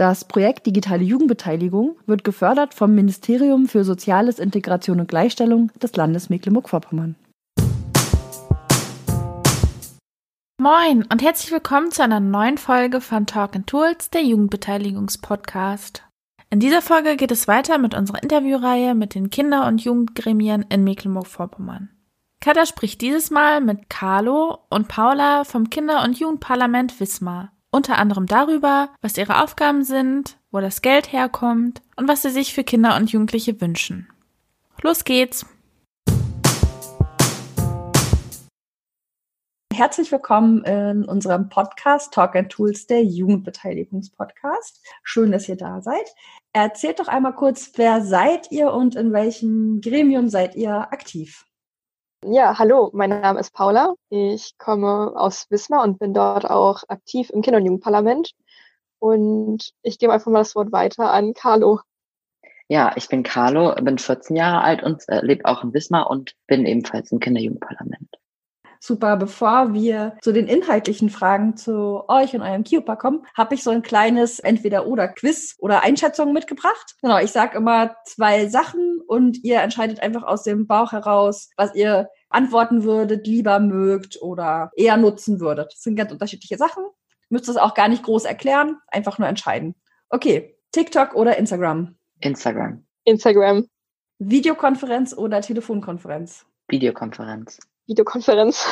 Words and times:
Das 0.00 0.24
Projekt 0.24 0.64
Digitale 0.64 1.04
Jugendbeteiligung 1.04 1.98
wird 2.06 2.24
gefördert 2.24 2.72
vom 2.72 2.94
Ministerium 2.94 3.68
für 3.68 3.84
Soziales, 3.84 4.38
Integration 4.38 4.98
und 4.98 5.08
Gleichstellung 5.08 5.70
des 5.82 5.94
Landes 5.94 6.30
Mecklenburg-Vorpommern. 6.30 7.16
Moin 10.56 11.04
und 11.12 11.20
herzlich 11.20 11.52
willkommen 11.52 11.90
zu 11.90 12.02
einer 12.02 12.18
neuen 12.18 12.56
Folge 12.56 13.02
von 13.02 13.26
Talk 13.26 13.54
and 13.54 13.66
Tools, 13.66 14.08
der 14.08 14.22
Jugendbeteiligungspodcast. 14.22 16.02
In 16.48 16.60
dieser 16.60 16.80
Folge 16.80 17.16
geht 17.16 17.30
es 17.30 17.46
weiter 17.46 17.76
mit 17.76 17.94
unserer 17.94 18.22
Interviewreihe 18.22 18.94
mit 18.94 19.14
den 19.14 19.28
Kinder- 19.28 19.66
und 19.66 19.82
Jugendgremien 19.84 20.64
in 20.70 20.82
Mecklenburg-Vorpommern. 20.82 21.90
Katha 22.40 22.64
spricht 22.64 23.02
dieses 23.02 23.30
Mal 23.30 23.60
mit 23.60 23.90
Carlo 23.90 24.60
und 24.70 24.88
Paula 24.88 25.44
vom 25.44 25.68
Kinder- 25.68 26.02
und 26.04 26.18
Jugendparlament 26.18 26.98
Wismar. 27.00 27.52
Unter 27.72 27.98
anderem 27.98 28.26
darüber, 28.26 28.88
was 29.00 29.16
ihre 29.16 29.44
Aufgaben 29.44 29.84
sind, 29.84 30.38
wo 30.50 30.58
das 30.58 30.82
Geld 30.82 31.12
herkommt 31.12 31.82
und 31.94 32.08
was 32.08 32.22
sie 32.22 32.30
sich 32.30 32.52
für 32.52 32.64
Kinder 32.64 32.96
und 32.96 33.12
Jugendliche 33.12 33.60
wünschen. 33.60 34.08
Los 34.82 35.04
geht's! 35.04 35.46
Herzlich 39.72 40.10
willkommen 40.10 40.64
in 40.64 41.04
unserem 41.04 41.48
Podcast 41.48 42.12
Talk 42.12 42.34
and 42.34 42.50
Tools, 42.50 42.88
der 42.88 43.04
Jugendbeteiligungspodcast. 43.04 44.84
Schön, 45.04 45.30
dass 45.30 45.48
ihr 45.48 45.56
da 45.56 45.80
seid. 45.80 46.12
Erzählt 46.52 46.98
doch 46.98 47.06
einmal 47.06 47.36
kurz, 47.36 47.70
wer 47.76 48.02
seid 48.02 48.50
ihr 48.50 48.72
und 48.72 48.96
in 48.96 49.12
welchem 49.12 49.80
Gremium 49.80 50.28
seid 50.28 50.56
ihr 50.56 50.74
aktiv? 50.92 51.46
Ja, 52.22 52.58
hallo, 52.58 52.90
mein 52.92 53.08
Name 53.08 53.40
ist 53.40 53.54
Paula. 53.54 53.94
Ich 54.10 54.58
komme 54.58 55.12
aus 55.16 55.46
Wismar 55.50 55.82
und 55.82 55.98
bin 55.98 56.12
dort 56.12 56.44
auch 56.44 56.82
aktiv 56.88 57.30
im 57.30 57.40
Kinder- 57.40 57.58
und 57.58 57.64
Jugendparlament. 57.64 58.32
Und 58.98 59.72
ich 59.82 59.98
gebe 59.98 60.12
einfach 60.12 60.30
mal 60.30 60.40
das 60.40 60.54
Wort 60.54 60.70
weiter 60.70 61.10
an 61.10 61.32
Carlo. 61.32 61.80
Ja, 62.68 62.92
ich 62.94 63.08
bin 63.08 63.22
Carlo, 63.22 63.74
bin 63.74 63.96
14 63.96 64.36
Jahre 64.36 64.62
alt 64.62 64.82
und 64.82 65.02
äh, 65.08 65.24
lebe 65.24 65.46
auch 65.46 65.64
in 65.64 65.72
Wismar 65.72 66.10
und 66.10 66.34
bin 66.46 66.66
ebenfalls 66.66 67.10
im 67.10 67.20
Kinder- 67.20 67.38
und 67.40 67.44
Jugendparlament. 67.44 68.19
Super, 68.82 69.18
bevor 69.18 69.74
wir 69.74 70.16
zu 70.22 70.32
den 70.32 70.48
inhaltlichen 70.48 71.10
Fragen 71.10 71.54
zu 71.54 72.08
euch 72.08 72.34
und 72.34 72.40
eurem 72.40 72.64
Kiopa 72.64 72.96
kommen, 72.96 73.26
habe 73.34 73.54
ich 73.54 73.62
so 73.62 73.68
ein 73.70 73.82
kleines 73.82 74.38
Entweder-Oder-Quiz 74.38 75.56
oder 75.58 75.82
Einschätzung 75.82 76.32
mitgebracht. 76.32 76.96
Genau, 77.02 77.18
ich 77.18 77.30
sage 77.30 77.58
immer 77.58 77.94
zwei 78.06 78.48
Sachen 78.48 79.00
und 79.06 79.44
ihr 79.44 79.60
entscheidet 79.60 80.00
einfach 80.00 80.22
aus 80.22 80.44
dem 80.44 80.66
Bauch 80.66 80.92
heraus, 80.92 81.50
was 81.58 81.74
ihr 81.74 82.08
antworten 82.30 82.82
würdet, 82.82 83.26
lieber 83.26 83.60
mögt 83.60 84.22
oder 84.22 84.70
eher 84.74 84.96
nutzen 84.96 85.40
würdet. 85.40 85.72
Das 85.74 85.82
sind 85.82 85.96
ganz 85.96 86.10
unterschiedliche 86.10 86.56
Sachen. 86.56 86.84
Müsst 87.28 87.50
es 87.50 87.58
auch 87.58 87.74
gar 87.74 87.88
nicht 87.88 88.02
groß 88.02 88.24
erklären, 88.24 88.78
einfach 88.88 89.18
nur 89.18 89.28
entscheiden. 89.28 89.74
Okay, 90.08 90.56
TikTok 90.72 91.14
oder 91.14 91.36
Instagram? 91.36 91.96
Instagram. 92.20 92.86
Instagram. 93.04 93.66
Videokonferenz 94.18 95.12
oder 95.14 95.42
Telefonkonferenz? 95.42 96.46
Videokonferenz. 96.68 97.58
Videokonferenz. 97.90 98.68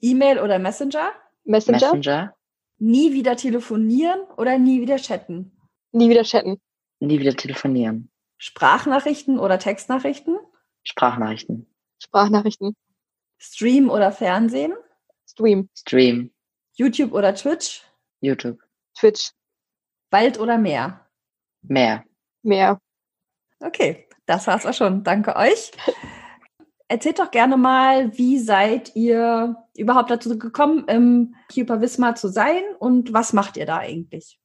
E-Mail 0.00 0.40
oder 0.40 0.58
Messenger? 0.58 1.12
Messenger. 1.44 1.94
Messenger. 1.94 2.34
Nie 2.78 3.12
wieder 3.12 3.36
telefonieren 3.36 4.20
oder 4.36 4.58
nie 4.58 4.80
wieder 4.80 4.96
chatten? 4.96 5.56
Nie 5.92 6.10
wieder 6.10 6.24
chatten. 6.24 6.60
Nie 6.98 7.20
wieder 7.20 7.34
telefonieren. 7.36 8.10
Sprachnachrichten 8.36 9.38
oder 9.38 9.60
Textnachrichten? 9.60 10.36
Sprachnachrichten. 10.82 11.72
Sprachnachrichten. 12.02 12.76
Stream 13.38 13.88
oder 13.88 14.10
Fernsehen? 14.10 14.74
Stream. 15.24 15.68
Stream. 15.76 16.32
YouTube 16.74 17.12
oder 17.12 17.36
Twitch? 17.36 17.84
YouTube. 18.20 18.58
Twitch. 18.98 19.30
Wald 20.10 20.40
oder 20.40 20.58
Meer? 20.58 21.06
Mehr. 21.62 22.04
Mehr. 22.42 22.80
Okay, 23.60 24.08
das 24.26 24.48
war's 24.48 24.66
auch 24.66 24.74
schon. 24.74 25.04
Danke 25.04 25.36
euch. 25.36 25.70
Erzählt 26.88 27.18
doch 27.18 27.30
gerne 27.30 27.58
mal, 27.58 28.16
wie 28.16 28.38
seid 28.38 28.96
ihr 28.96 29.56
überhaupt 29.76 30.10
dazu 30.10 30.38
gekommen, 30.38 30.84
im 30.88 31.34
Hyper 31.52 31.82
Wismar 31.82 32.14
zu 32.14 32.28
sein 32.28 32.62
und 32.78 33.12
was 33.12 33.34
macht 33.34 33.58
ihr 33.58 33.66
da 33.66 33.76
eigentlich? 33.76 34.40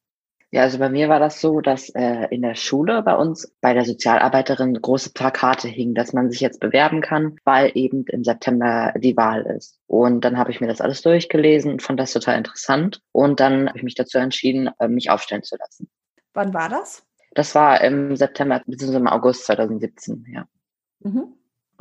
Ja, 0.51 0.61
also 0.61 0.77
bei 0.77 0.89
mir 0.89 1.09
war 1.09 1.19
das 1.19 1.41
so, 1.41 1.61
dass 1.61 1.89
äh, 1.95 2.27
in 2.29 2.43
der 2.43 2.53
Schule 2.53 3.01
bei 3.01 3.15
uns 3.15 3.51
bei 3.59 3.73
der 3.73 3.85
Sozialarbeiterin 3.85 4.79
große 4.79 5.11
Plakate 5.11 5.67
hingen, 5.67 5.95
dass 5.95 6.13
man 6.13 6.29
sich 6.29 6.41
jetzt 6.41 6.59
bewerben 6.59 7.01
kann, 7.01 7.37
weil 7.43 7.71
eben 7.73 8.05
im 8.05 8.23
September 8.23 8.93
die 8.95 9.17
Wahl 9.17 9.47
ist. 9.47 9.79
Und 9.87 10.23
dann 10.23 10.37
habe 10.37 10.51
ich 10.51 10.61
mir 10.61 10.67
das 10.67 10.79
alles 10.79 11.01
durchgelesen 11.01 11.71
und 11.71 11.81
fand 11.81 11.99
das 11.99 12.13
total 12.13 12.37
interessant. 12.37 13.01
Und 13.11 13.39
dann 13.39 13.67
habe 13.67 13.79
ich 13.79 13.83
mich 13.83 13.95
dazu 13.95 14.19
entschieden, 14.19 14.69
äh, 14.77 14.87
mich 14.87 15.09
aufstellen 15.09 15.41
zu 15.41 15.55
lassen. 15.57 15.89
Wann 16.33 16.53
war 16.53 16.69
das? 16.69 17.03
Das 17.33 17.55
war 17.55 17.81
im 17.81 18.15
September 18.15 18.61
bzw. 18.67 18.97
im 18.97 19.07
August 19.07 19.45
2017, 19.45 20.25
ja. 20.31 20.45
Mhm. 20.99 21.33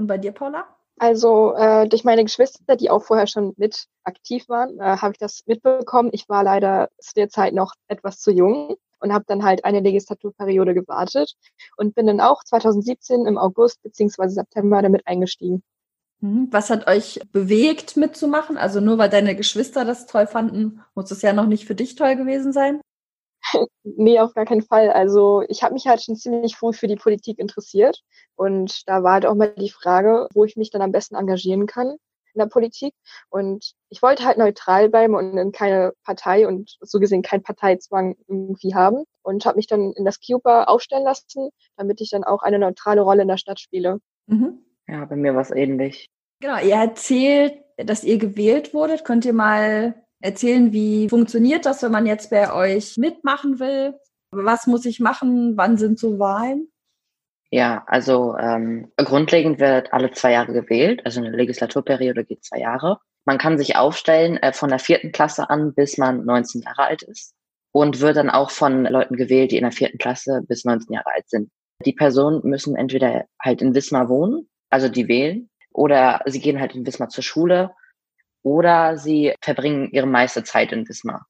Und 0.03 0.09
bei 0.09 0.19
dir, 0.19 0.33
Paula? 0.33 0.65
Also 0.99 1.55
äh, 1.55 1.89
durch 1.89 2.03
meine 2.03 2.25
Geschwister, 2.25 2.75
die 2.75 2.91
auch 2.91 3.05
vorher 3.05 3.29
schon 3.29 3.55
mit 3.57 3.87
aktiv 4.03 4.49
waren, 4.49 4.81
äh, 4.81 4.97
habe 4.97 5.13
ich 5.13 5.19
das 5.19 5.43
mitbekommen. 5.47 6.11
Ich 6.13 6.29
war 6.29 6.43
leider 6.43 6.89
zu 6.99 7.15
der 7.15 7.29
Zeit 7.29 7.55
noch 7.55 7.75
etwas 7.87 8.19
zu 8.19 8.33
jung 8.33 8.75
und 8.99 9.13
habe 9.13 9.25
dann 9.29 9.45
halt 9.45 9.65
eine 9.65 9.79
Legislaturperiode 9.79 10.75
gewartet 10.75 11.35
und 11.77 11.95
bin 11.95 12.09
dann 12.09 12.21
auch 12.21 12.43
2017 12.43 13.27
im 13.27 13.39
August 13.39 13.81
bzw. 13.85 14.27
September 14.27 14.83
damit 14.83 15.07
eingestiegen. 15.07 15.63
Mhm. 16.19 16.49
Was 16.51 16.69
hat 16.69 16.89
euch 16.89 17.21
bewegt 17.31 17.97
mitzumachen? 17.97 18.57
Also 18.57 18.81
nur 18.81 18.99
weil 18.99 19.09
deine 19.09 19.37
Geschwister 19.37 19.85
das 19.85 20.07
toll 20.07 20.27
fanden, 20.27 20.81
muss 20.97 21.13
es 21.13 21.23
ja 21.23 21.33
noch 21.33 21.47
nicht 21.47 21.65
für 21.65 21.77
dich 21.77 21.95
toll 21.95 22.17
gewesen 22.17 22.53
sein? 22.53 22.81
nee, 23.85 24.19
auf 24.19 24.35
gar 24.35 24.45
keinen 24.45 24.63
Fall. 24.63 24.91
Also 24.91 25.43
ich 25.49 25.63
habe 25.63 25.75
mich 25.75 25.87
halt 25.87 26.03
schon 26.03 26.17
ziemlich 26.17 26.57
früh 26.57 26.73
für 26.73 26.87
die 26.87 26.97
Politik 26.97 27.39
interessiert 27.39 28.03
und 28.37 28.83
da 28.89 29.03
war 29.03 29.15
halt 29.15 29.27
auch 29.27 29.35
mal 29.35 29.55
die 29.57 29.71
Frage, 29.71 30.29
wo 30.35 30.45
ich 30.45 30.57
mich 30.57 30.71
dann 30.71 30.83
am 30.83 30.93
besten 30.93 31.15
engagieren 31.15 31.67
kann 31.67 31.97
in 32.35 32.39
der 32.39 32.47
Politik. 32.47 32.95
Und 33.29 33.73
ich 33.89 34.03
wollte 34.03 34.25
halt 34.25 34.39
neutral 34.39 34.89
bleiben 34.89 35.15
und 35.15 35.37
in 35.37 35.53
keine 35.53 35.93
Partei 36.05 36.47
und 36.47 36.77
so 36.81 36.99
gesehen 36.99 37.23
keinen 37.23 37.43
Parteizwang 37.43 38.17
irgendwie 38.27 38.75
haben 38.75 39.05
und 39.23 39.45
habe 39.47 39.57
mich 39.57 39.67
dann 39.67 39.93
in 39.93 40.05
das 40.05 40.19
Cuba 40.21 40.65
aufstellen 40.65 41.05
lassen, 41.05 41.51
damit 41.77 42.01
ich 42.01 42.11
dann 42.11 42.25
auch 42.25 42.43
eine 42.43 42.59
neutrale 42.59 43.03
Rolle 43.03 43.23
in 43.23 43.29
der 43.29 43.37
Stadt 43.37 43.61
spiele. 43.61 43.99
Mhm. 44.27 44.65
Ja, 44.89 45.05
bei 45.05 45.17
mir 45.17 45.35
war 45.35 45.43
es 45.43 45.51
ähnlich. 45.51 46.09
Genau, 46.41 46.59
ihr 46.59 46.75
erzählt, 46.75 47.55
dass 47.77 48.05
ihr 48.05 48.19
gewählt 48.19 48.75
wurdet. 48.75 49.05
Könnt 49.05 49.25
ihr 49.25 49.33
mal 49.33 49.95
erzählen, 50.23 50.73
wie 50.73 51.09
funktioniert 51.09 51.67
das, 51.67 51.83
wenn 51.83 51.93
man 51.93 52.07
jetzt 52.07 52.31
bei 52.31 52.53
euch 52.53 52.97
mitmachen 52.97 53.61
will? 53.61 53.95
Was 54.31 54.67
muss 54.67 54.87
ich 54.87 55.01
machen? 55.01 55.57
Wann 55.57 55.77
sind 55.77 55.99
so 55.99 56.19
Wahlen? 56.19 56.69
Ja, 57.51 57.85
also 57.87 58.35
ähm, 58.39 58.91
grundlegend 58.97 59.61
wird 59.61 59.93
alle 59.93 60.11
zwei 60.13 60.33
Jahre 60.33 60.55
gewählt. 60.55 61.03
Also 61.05 61.21
eine 61.21 61.37
Legislaturperiode 61.37 62.25
geht 62.25 62.45
zwei 62.45 62.61
Jahre. 62.61 62.99
Man 63.27 63.37
kann 63.37 63.59
sich 63.59 63.77
aufstellen 63.77 64.39
äh, 64.39 64.55
von 64.55 64.71
der 64.71 64.79
vierten 64.79 65.13
Klasse 65.13 65.51
an, 65.51 65.75
bis 65.75 65.99
man 65.99 66.25
19 66.25 66.63
Jahre 66.63 66.85
alt 66.85 67.03
ist 67.03 67.35
und 67.73 68.01
wird 68.01 68.17
dann 68.17 68.31
auch 68.31 68.51
von 68.51 68.85
Leuten 68.85 69.17
gewählt, 69.17 69.51
die 69.51 69.57
in 69.57 69.65
der 69.65 69.73
vierten 69.73 69.99
Klasse 69.99 70.43
bis 70.47 70.65
19 70.65 70.95
Jahre 70.95 71.13
alt 71.15 71.29
sind. 71.29 71.51
Die 71.85 71.93
Personen 71.93 72.41
müssen 72.45 72.77
entweder 72.77 73.25
halt 73.41 73.61
in 73.61 73.75
Wismar 73.75 74.09
wohnen, 74.09 74.49
also 74.71 74.89
die 74.89 75.09
wählen, 75.09 75.51
oder 75.73 76.21
sie 76.27 76.41
gehen 76.41 76.61
halt 76.61 76.75
in 76.75 76.87
Wismar 76.87 77.09
zur 77.09 77.25
Schule 77.25 77.73
oder 78.43 78.97
sie 78.97 79.35
verbringen 79.41 79.91
ihre 79.93 80.07
meiste 80.07 80.45
Zeit 80.45 80.73
in 80.73 80.89
Wismar. 80.89 81.27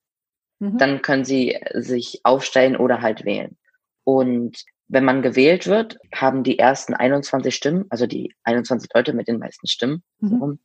Mhm. 0.59 0.79
Dann 0.79 1.03
können 1.03 1.25
sie 1.25 1.59
sich 1.75 2.21
aufstellen 2.25 2.77
oder 2.77 3.03
halt 3.03 3.25
wählen. 3.25 3.59
Und 4.05 4.63
wenn 4.89 5.05
man 5.05 5.23
gewählt 5.23 5.67
wird, 5.67 5.99
haben 6.15 6.43
die 6.43 6.59
ersten 6.59 6.95
21 6.95 7.55
Stimmen, 7.55 7.87
also 7.89 8.07
die 8.07 8.35
21 8.45 8.91
Leute 8.95 9.13
mit 9.13 9.29
den 9.29 9.39
meisten 9.39 9.67
Stimmen, 9.67 10.03
mhm. 10.19 10.59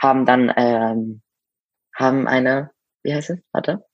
haben 0.00 0.24
dann 0.26 0.52
ähm, 0.56 1.22
haben 1.94 2.26
eine, 2.26 2.70
wie 3.02 3.14
heißt 3.14 3.30
es? 3.30 3.38
Warte. 3.52 3.84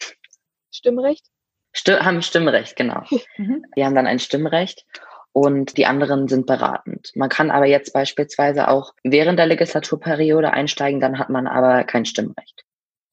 Stimmrecht? 0.71 1.27
Sti 1.73 1.93
haben 1.93 2.23
Stimmrecht, 2.23 2.77
genau. 2.77 3.05
Mhm. 3.37 3.65
Die 3.77 3.85
haben 3.85 3.95
dann 3.95 4.07
ein 4.07 4.19
Stimmrecht 4.19 4.85
und 5.33 5.77
die 5.77 5.87
anderen 5.87 6.29
sind 6.29 6.47
beratend. 6.47 7.13
Man 7.15 7.29
kann 7.29 7.51
aber 7.51 7.67
jetzt 7.67 7.93
beispielsweise 7.93 8.69
auch 8.69 8.95
während 9.05 9.39
der 9.39 9.47
Legislaturperiode 9.47 10.53
einsteigen, 10.53 11.01
dann 11.01 11.19
hat 11.19 11.31
man 11.31 11.47
aber 11.47 11.85
kein 11.85 12.05
Stimmrecht. 12.05 12.65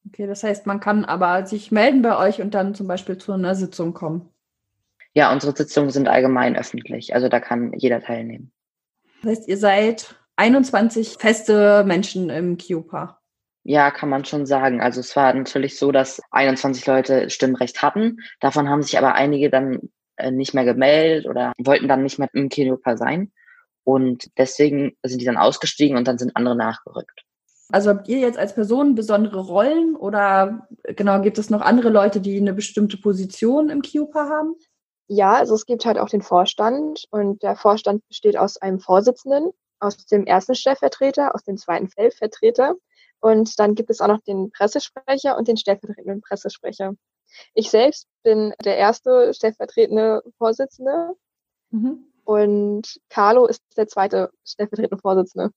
Okay, 0.07 0.25
das 0.25 0.43
heißt, 0.43 0.65
man 0.65 0.79
kann 0.79 1.05
aber 1.05 1.45
sich 1.45 1.71
melden 1.71 2.01
bei 2.01 2.17
euch 2.17 2.41
und 2.41 2.53
dann 2.53 2.75
zum 2.75 2.87
Beispiel 2.87 3.17
zu 3.17 3.33
einer 3.33 3.55
Sitzung 3.55 3.93
kommen. 3.93 4.29
Ja, 5.13 5.31
unsere 5.33 5.55
Sitzungen 5.55 5.89
sind 5.89 6.07
allgemein 6.07 6.55
öffentlich, 6.55 7.13
also 7.13 7.27
da 7.27 7.39
kann 7.39 7.73
jeder 7.73 8.01
teilnehmen. 8.01 8.51
Das 9.21 9.31
heißt, 9.31 9.47
ihr 9.47 9.57
seid 9.57 10.15
21 10.37 11.17
feste 11.19 11.83
Menschen 11.85 12.29
im 12.29 12.57
Kiopa. 12.57 13.19
Ja, 13.63 13.91
kann 13.91 14.07
man 14.07 14.23
schon 14.23 14.45
sagen. 14.45 14.79
Also 14.79 15.01
es 15.01 15.13
war 15.15 15.33
natürlich 15.33 15.77
so, 15.77 15.91
dass 15.91 16.21
21 16.31 16.85
Leute 16.85 17.29
Stimmrecht 17.29 17.81
hatten. 17.81 18.19
Davon 18.39 18.69
haben 18.69 18.81
sich 18.81 18.97
aber 18.97 19.15
einige 19.15 19.49
dann 19.49 19.89
nicht 20.31 20.53
mehr 20.53 20.65
gemeldet 20.65 21.27
oder 21.27 21.53
wollten 21.57 21.87
dann 21.87 22.03
nicht 22.03 22.19
mehr 22.19 22.29
im 22.33 22.49
Kiopa 22.49 22.97
sein. 22.97 23.31
Und 23.83 24.29
deswegen 24.37 24.97
sind 25.03 25.21
die 25.21 25.25
dann 25.25 25.37
ausgestiegen 25.37 25.97
und 25.97 26.07
dann 26.07 26.17
sind 26.17 26.35
andere 26.35 26.55
nachgerückt. 26.55 27.23
Also 27.69 27.89
habt 27.89 28.07
ihr 28.07 28.19
jetzt 28.19 28.37
als 28.37 28.55
Person 28.55 28.95
besondere 28.95 29.39
Rollen 29.39 29.95
oder 29.95 30.67
genau 30.83 31.21
gibt 31.21 31.37
es 31.37 31.49
noch 31.49 31.61
andere 31.61 31.89
Leute, 31.89 32.21
die 32.21 32.37
eine 32.37 32.53
bestimmte 32.53 32.97
Position 32.97 33.69
im 33.69 33.81
Kiopa 33.81 34.29
haben? 34.29 34.55
Ja, 35.07 35.35
also 35.35 35.55
es 35.55 35.65
gibt 35.65 35.85
halt 35.85 35.97
auch 35.97 36.09
den 36.09 36.21
Vorstand 36.21 37.05
und 37.11 37.43
der 37.43 37.55
Vorstand 37.55 38.05
besteht 38.07 38.37
aus 38.37 38.57
einem 38.57 38.79
Vorsitzenden, 38.79 39.51
aus 39.79 40.05
dem 40.05 40.25
ersten 40.25 40.55
Stellvertreter, 40.55 41.33
aus 41.35 41.43
dem 41.43 41.57
zweiten 41.57 41.89
Stellvertreter 41.89 42.75
und 43.19 43.57
dann 43.59 43.75
gibt 43.75 43.89
es 43.89 44.01
auch 44.01 44.07
noch 44.07 44.21
den 44.21 44.51
Pressesprecher 44.51 45.37
und 45.37 45.47
den 45.47 45.57
stellvertretenden 45.57 46.21
Pressesprecher. 46.21 46.93
Ich 47.53 47.69
selbst 47.69 48.07
bin 48.23 48.53
der 48.63 48.77
erste 48.77 49.33
stellvertretende 49.33 50.23
Vorsitzende 50.37 51.15
mhm. 51.71 52.05
und 52.23 52.99
Carlo 53.09 53.45
ist 53.45 53.61
der 53.75 53.87
zweite 53.87 54.31
stellvertretende 54.45 55.01
Vorsitzende. 55.01 55.51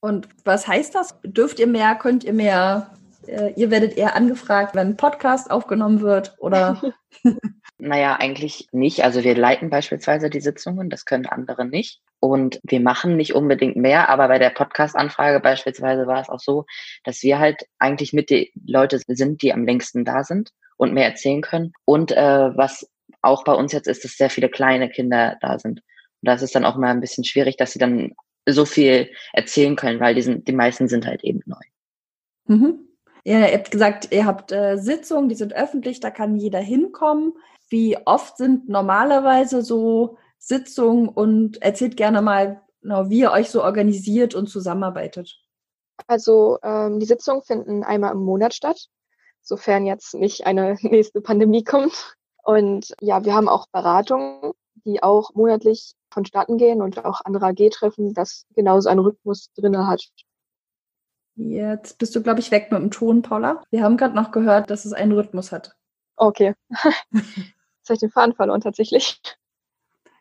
Und 0.00 0.28
was 0.44 0.68
heißt 0.68 0.94
das? 0.94 1.16
Dürft 1.24 1.58
ihr 1.58 1.66
mehr? 1.66 1.94
Könnt 1.96 2.22
ihr 2.22 2.32
mehr? 2.32 2.94
Äh, 3.26 3.52
ihr 3.56 3.70
werdet 3.70 3.96
eher 3.96 4.14
angefragt, 4.14 4.74
wenn 4.74 4.88
ein 4.88 4.96
Podcast 4.96 5.50
aufgenommen 5.50 6.00
wird 6.00 6.36
oder? 6.38 6.80
naja, 7.78 8.16
eigentlich 8.16 8.68
nicht. 8.72 9.04
Also 9.04 9.24
wir 9.24 9.36
leiten 9.36 9.70
beispielsweise 9.70 10.30
die 10.30 10.40
Sitzungen, 10.40 10.90
das 10.90 11.04
können 11.04 11.26
andere 11.26 11.64
nicht. 11.64 12.00
Und 12.20 12.60
wir 12.62 12.80
machen 12.80 13.16
nicht 13.16 13.34
unbedingt 13.34 13.76
mehr, 13.76 14.08
aber 14.08 14.28
bei 14.28 14.38
der 14.38 14.50
Podcast-Anfrage 14.50 15.40
beispielsweise 15.40 16.06
war 16.06 16.20
es 16.20 16.28
auch 16.28 16.40
so, 16.40 16.64
dass 17.04 17.22
wir 17.22 17.38
halt 17.38 17.66
eigentlich 17.78 18.12
mit 18.12 18.30
die 18.30 18.52
Leute 18.66 18.98
sind, 19.06 19.42
die 19.42 19.52
am 19.52 19.64
längsten 19.64 20.04
da 20.04 20.24
sind 20.24 20.50
und 20.76 20.94
mehr 20.94 21.06
erzählen 21.06 21.42
können. 21.42 21.72
Und 21.84 22.12
äh, 22.12 22.56
was 22.56 22.90
auch 23.22 23.44
bei 23.44 23.52
uns 23.52 23.72
jetzt 23.72 23.86
ist, 23.86 24.04
dass 24.04 24.16
sehr 24.16 24.30
viele 24.30 24.48
kleine 24.48 24.88
Kinder 24.88 25.36
da 25.40 25.58
sind. 25.58 25.80
Und 25.80 26.28
das 26.28 26.42
ist 26.42 26.54
dann 26.54 26.64
auch 26.64 26.76
mal 26.76 26.90
ein 26.90 27.00
bisschen 27.00 27.24
schwierig, 27.24 27.56
dass 27.56 27.72
sie 27.72 27.78
dann 27.78 28.12
so 28.48 28.64
viel 28.64 29.10
erzählen 29.32 29.76
können, 29.76 30.00
weil 30.00 30.14
die, 30.14 30.22
sind, 30.22 30.48
die 30.48 30.52
meisten 30.52 30.88
sind 30.88 31.06
halt 31.06 31.24
eben 31.24 31.40
neu. 31.46 31.56
Mhm. 32.46 32.78
Ja, 33.24 33.40
ihr 33.40 33.54
habt 33.54 33.72
gesagt, 33.72 34.12
ihr 34.12 34.24
habt 34.24 34.52
äh, 34.52 34.76
Sitzungen, 34.76 35.28
die 35.28 35.34
sind 35.34 35.52
öffentlich, 35.52 35.98
da 35.98 36.10
kann 36.10 36.36
jeder 36.36 36.60
hinkommen. 36.60 37.32
Wie 37.68 37.98
oft 38.06 38.36
sind 38.36 38.68
normalerweise 38.68 39.62
so 39.62 40.16
Sitzungen 40.38 41.08
und 41.08 41.62
erzählt 41.62 41.96
gerne 41.96 42.22
mal, 42.22 42.62
genau, 42.80 43.08
wie 43.08 43.20
ihr 43.20 43.32
euch 43.32 43.50
so 43.50 43.62
organisiert 43.62 44.34
und 44.34 44.48
zusammenarbeitet? 44.48 45.40
Also 46.06 46.58
ähm, 46.62 47.00
die 47.00 47.06
Sitzungen 47.06 47.42
finden 47.42 47.82
einmal 47.82 48.12
im 48.12 48.22
Monat 48.22 48.54
statt, 48.54 48.88
sofern 49.42 49.86
jetzt 49.86 50.14
nicht 50.14 50.46
eine 50.46 50.76
nächste 50.82 51.20
Pandemie 51.20 51.64
kommt. 51.64 52.16
Und 52.42 52.94
ja, 53.00 53.24
wir 53.24 53.34
haben 53.34 53.48
auch 53.48 53.66
Beratungen, 53.72 54.52
die 54.84 55.02
auch 55.02 55.34
monatlich 55.34 55.94
vonstatten 56.10 56.58
gehen 56.58 56.80
und 56.80 57.04
auch 57.04 57.20
andere 57.24 57.46
AG-Treffen, 57.46 58.14
das 58.14 58.46
genauso 58.54 58.88
einen 58.88 59.00
Rhythmus 59.00 59.50
drin 59.54 59.86
hat. 59.86 60.02
Jetzt 61.34 61.98
bist 61.98 62.16
du, 62.16 62.22
glaube 62.22 62.40
ich, 62.40 62.50
weg 62.50 62.72
mit 62.72 62.80
dem 62.80 62.90
Ton, 62.90 63.20
Paula. 63.20 63.62
Wir 63.70 63.82
haben 63.82 63.96
gerade 63.96 64.14
noch 64.14 64.30
gehört, 64.30 64.70
dass 64.70 64.84
es 64.86 64.94
einen 64.94 65.12
Rhythmus 65.12 65.52
hat. 65.52 65.76
Okay. 66.16 66.54
Jetzt 67.10 67.90
habe 67.90 67.94
ich 67.94 67.98
den 67.98 68.10
Faden 68.10 68.34
verloren 68.34 68.62
tatsächlich. 68.62 69.20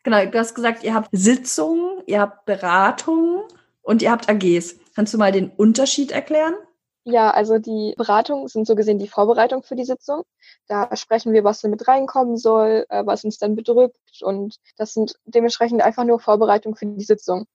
Genau, 0.06 0.24
du 0.24 0.38
hast 0.38 0.54
gesagt, 0.54 0.84
ihr 0.84 0.94
habt 0.94 1.10
Sitzungen, 1.12 2.04
ihr 2.06 2.22
habt 2.22 2.46
Beratungen 2.46 3.42
und 3.82 4.04
ihr 4.04 4.12
habt 4.12 4.30
AGs. 4.30 4.76
Kannst 4.96 5.16
du 5.16 5.18
mal 5.18 5.32
den 5.32 5.50
Unterschied 5.50 6.12
erklären? 6.12 6.54
Ja, 7.06 7.32
also 7.32 7.58
die 7.58 7.96
Beratungen 7.98 8.48
sind 8.48 8.68
so 8.68 8.76
gesehen 8.76 9.00
die 9.00 9.08
Vorbereitung 9.08 9.64
für 9.64 9.76
die 9.76 9.84
Sitzung. 9.84 10.22
Da 10.68 10.96
sprechen 10.96 11.34
wir, 11.34 11.44
was 11.44 11.64
mit 11.64 11.88
reinkommen 11.88 12.38
soll, 12.38 12.86
äh, 12.90 13.04
was 13.04 13.24
uns 13.24 13.40
dann 13.40 13.56
bedrückt 13.56 14.22
und 14.22 14.58
das 14.78 14.94
sind 14.94 15.16
dementsprechend 15.26 15.82
einfach 15.82 16.04
nur 16.04 16.20
Vorbereitungen 16.20 16.76
für 16.76 16.86
die 16.86 17.04
Sitzung. 17.04 17.48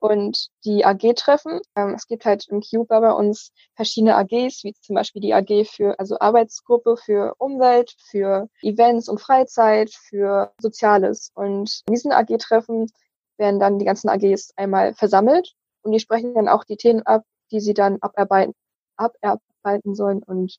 Und 0.00 0.48
die 0.64 0.84
AG-Treffen, 0.84 1.60
ähm, 1.76 1.94
es 1.94 2.06
gibt 2.06 2.24
halt 2.24 2.46
im 2.48 2.62
Cuba 2.62 3.00
bei 3.00 3.12
uns 3.12 3.52
verschiedene 3.76 4.16
AGs, 4.16 4.64
wie 4.64 4.74
zum 4.80 4.94
Beispiel 4.96 5.20
die 5.20 5.34
AG 5.34 5.66
für, 5.66 5.98
also 6.00 6.18
Arbeitsgruppe 6.18 6.96
für 6.96 7.34
Umwelt, 7.36 7.94
für 8.10 8.48
Events 8.62 9.10
und 9.10 9.20
Freizeit, 9.20 9.90
für 9.90 10.52
Soziales. 10.58 11.32
Und 11.34 11.82
in 11.86 11.94
diesen 11.94 12.12
AG-Treffen 12.12 12.90
werden 13.36 13.60
dann 13.60 13.78
die 13.78 13.84
ganzen 13.84 14.08
AGs 14.08 14.52
einmal 14.56 14.94
versammelt 14.94 15.52
und 15.82 15.92
die 15.92 16.00
sprechen 16.00 16.34
dann 16.34 16.48
auch 16.48 16.64
die 16.64 16.76
Themen 16.76 17.02
ab, 17.02 17.24
die 17.50 17.60
sie 17.60 17.74
dann 17.74 17.98
abarbeiten, 18.00 18.54
abarbeiten 18.96 19.94
sollen 19.94 20.22
und 20.22 20.56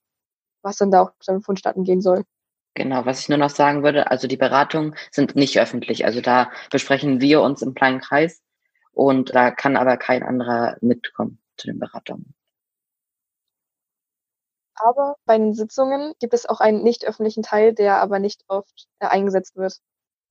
was 0.62 0.78
dann 0.78 0.92
da 0.92 1.02
auch 1.02 1.12
dann 1.26 1.42
vonstatten 1.42 1.84
gehen 1.84 2.02
soll. 2.02 2.24
Genau, 2.76 3.06
was 3.06 3.20
ich 3.20 3.30
nur 3.30 3.38
noch 3.38 3.50
sagen 3.50 3.84
würde, 3.84 4.12
also 4.12 4.28
die 4.28 4.38
Beratungen 4.38 4.96
sind 5.12 5.36
nicht 5.36 5.60
öffentlich. 5.60 6.06
Also 6.06 6.22
da 6.22 6.52
besprechen 6.70 7.20
wir 7.20 7.42
uns 7.42 7.62
im 7.62 7.74
kleinen 7.74 8.00
Kreis 8.00 8.42
und 8.94 9.34
da 9.36 9.52
kann 9.52 9.78
aber 9.78 9.98
kein 9.98 10.24
anderer 10.24 10.78
mitkommen 10.82 11.40
zu 11.58 11.68
den 11.68 11.80
Beratungen. 11.80 12.34
Aber 14.76 15.16
bei 15.26 15.38
den 15.38 15.54
Sitzungen 15.54 16.14
gibt 16.20 16.34
es 16.34 16.48
auch 16.48 16.60
einen 16.60 16.84
nicht 16.84 17.06
öffentlichen 17.06 17.44
Teil, 17.44 17.74
der 17.74 17.98
aber 17.98 18.20
nicht 18.20 18.44
oft 18.48 18.88
äh, 19.00 19.08
eingesetzt 19.08 19.56
wird. 19.56 19.78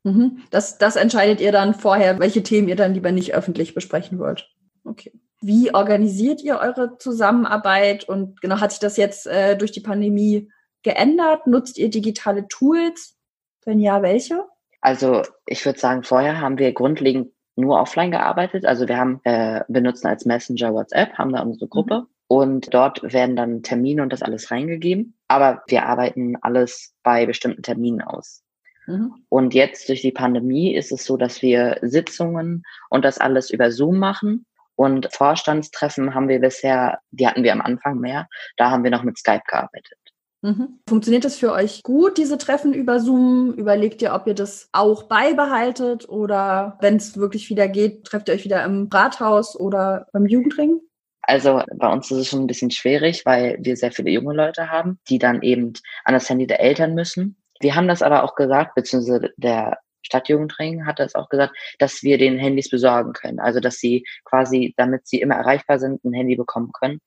Mhm. 0.03 0.43
Das, 0.51 0.79
das 0.79 0.97
entscheidet 0.97 1.41
ihr 1.41 1.53
dann 1.53 1.75
vorher, 1.75 2.19
welche 2.19 2.43
Themen 2.43 2.69
ihr 2.69 2.77
dann 2.77 2.95
lieber 2.95 3.13
nicht 3.13 3.35
öffentlich 3.35 3.75
besprechen 3.75 4.19
wollt. 4.19 4.49
Okay. 4.85 5.13
Wie 5.41 5.73
organisiert 5.75 6.43
ihr 6.43 6.59
eure 6.59 6.99
Zusammenarbeit 6.99 8.05
und 8.05 8.41
genau 8.41 8.61
hat 8.61 8.73
sich 8.73 8.81
das 8.81 8.97
jetzt 8.97 9.27
äh, 9.27 9.57
durch 9.57 9.73
die 9.73 9.81
Pandemie 9.81 10.51
geändert? 10.83 11.47
Nutzt 11.47 11.79
ihr 11.79 11.89
digitale 11.89 12.47
Tools? 12.49 13.17
Wenn 13.65 13.79
ja, 13.79 14.03
welche? 14.03 14.45
Also 14.81 15.23
ich 15.47 15.65
würde 15.65 15.79
sagen, 15.79 16.03
vorher 16.03 16.41
haben 16.41 16.59
wir 16.59 16.73
grundlegend 16.73 17.33
nur 17.61 17.81
offline 17.81 18.11
gearbeitet. 18.11 18.65
Also 18.65 18.89
wir 18.89 18.97
haben 18.97 19.21
äh, 19.25 19.63
benutzen 19.69 20.07
als 20.09 20.25
Messenger 20.25 20.75
WhatsApp, 20.75 21.15
haben 21.15 21.33
da 21.33 21.43
unsere 21.43 21.69
Gruppe 21.69 22.01
mhm. 22.01 22.07
und 22.29 22.75
dort 22.75 23.03
werden 23.03 23.37
dann 23.37 23.63
Termine 23.63 24.03
und 24.03 24.13
das 24.13 24.23
alles 24.23 24.51
reingegeben. 24.51 25.15
Aber 25.29 25.63
wir 25.69 25.85
arbeiten 25.87 26.37
alles 26.41 26.95
bei 27.03 27.27
bestimmten 27.27 27.63
Terminen 27.63 28.03
aus. 28.03 28.43
Mhm. 28.87 29.15
Und 29.29 29.55
jetzt 29.55 29.89
durch 29.89 30.03
die 30.03 30.13
Pandemie 30.13 30.75
ist 30.75 30.93
es 30.93 31.05
so, 31.05 31.17
dass 31.17 31.43
wir 31.43 31.79
Sitzungen 31.83 32.65
und 32.89 33.05
das 33.05 33.19
alles 33.19 33.51
über 33.51 33.71
Zoom 33.71 33.99
machen. 33.99 34.47
Und 34.75 35.13
Vorstandstreffen 35.13 36.15
haben 36.15 36.29
wir 36.29 36.41
bisher, 36.41 37.01
die 37.11 37.27
hatten 37.27 37.45
wir 37.45 37.53
am 37.53 37.61
Anfang 37.61 37.99
mehr, 37.99 38.29
da 38.57 38.71
haben 38.71 38.83
wir 38.83 38.91
noch 38.91 39.03
mit 39.03 39.19
Skype 39.19 39.43
gearbeitet. 39.47 39.99
Mhm. 40.43 40.81
Funktioniert 40.89 41.25
das 41.25 41.37
für 41.37 41.53
euch 41.53 41.83
gut, 41.83 42.17
diese 42.17 42.39
Treffen 42.39 42.73
über 42.73 42.99
Zoom? 42.99 43.53
Überlegt 43.53 44.01
ihr, 44.01 44.15
ob 44.15 44.27
ihr 44.27 44.35
das 44.35 44.69
auch 44.73 45.03
beibehaltet 45.05 46.09
oder 46.09 46.79
wenn 46.81 46.97
es 46.97 47.17
wirklich 47.17 47.51
wieder 47.51 47.69
geht, 47.69 48.05
trefft 48.05 48.29
ihr 48.29 48.35
euch 48.35 48.45
wieder 48.45 48.65
im 48.65 48.89
Rathaus 48.91 49.59
oder 49.59 50.07
beim 50.13 50.27
Jugendring? 50.27 50.81
Also 51.23 51.63
bei 51.77 51.93
uns 51.93 52.11
ist 52.11 52.19
es 52.19 52.29
schon 52.29 52.41
ein 52.41 52.47
bisschen 52.47 52.71
schwierig, 52.71 53.27
weil 53.27 53.59
wir 53.61 53.77
sehr 53.77 53.93
viele 53.93 54.11
junge 54.11 54.35
Leute 54.35 54.71
haben, 54.71 54.99
die 55.09 55.19
dann 55.19 55.43
eben 55.43 55.75
an 56.05 56.15
das 56.15 56.29
Handy 56.29 56.47
der 56.47 56.61
Eltern 56.61 56.95
müssen. 56.95 57.37
Wir 57.61 57.75
haben 57.77 57.89
das 57.89 58.01
aber 58.01 58.25
auch 58.25 58.35
gesagt, 58.35 58.75
beziehungsweise 58.75 59.31
der 59.37 59.79
Stadtjugendring 60.03 60.87
hat 60.87 60.99
das 60.99 61.15
auch 61.15 61.29
gesagt, 61.29 61.55
dass 61.79 62.03
wir 62.03 62.17
den 62.17 62.39
Handys 62.39 62.71
besorgen 62.71 63.13
können. 63.13 63.39
Also 63.39 63.61
dass 63.61 63.77
sie 63.77 64.07
quasi, 64.25 64.73
damit 64.79 65.07
sie 65.07 65.21
immer 65.21 65.35
erreichbar 65.35 65.79
sind, 65.79 66.03
ein 66.05 66.15
Handy 66.15 66.37
bekommen 66.37 66.73
können. 66.73 67.01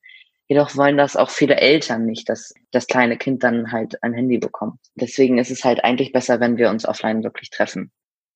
Jedoch 0.53 0.77
wollen 0.77 0.97
das 0.97 1.15
auch 1.15 1.31
viele 1.31 1.55
Eltern 1.55 2.05
nicht, 2.05 2.29
dass 2.29 2.53
das 2.69 2.85
kleine 2.85 3.17
Kind 3.17 3.43
dann 3.43 3.71
halt 3.71 4.03
ein 4.03 4.13
Handy 4.13 4.37
bekommt. 4.37 4.79
Deswegen 4.93 5.39
ist 5.39 5.49
es 5.49 5.63
halt 5.63 5.83
eigentlich 5.83 6.11
besser, 6.11 6.39
wenn 6.39 6.57
wir 6.57 6.69
uns 6.69 6.87
offline 6.87 7.23
wirklich 7.23 7.49
treffen. 7.49 7.91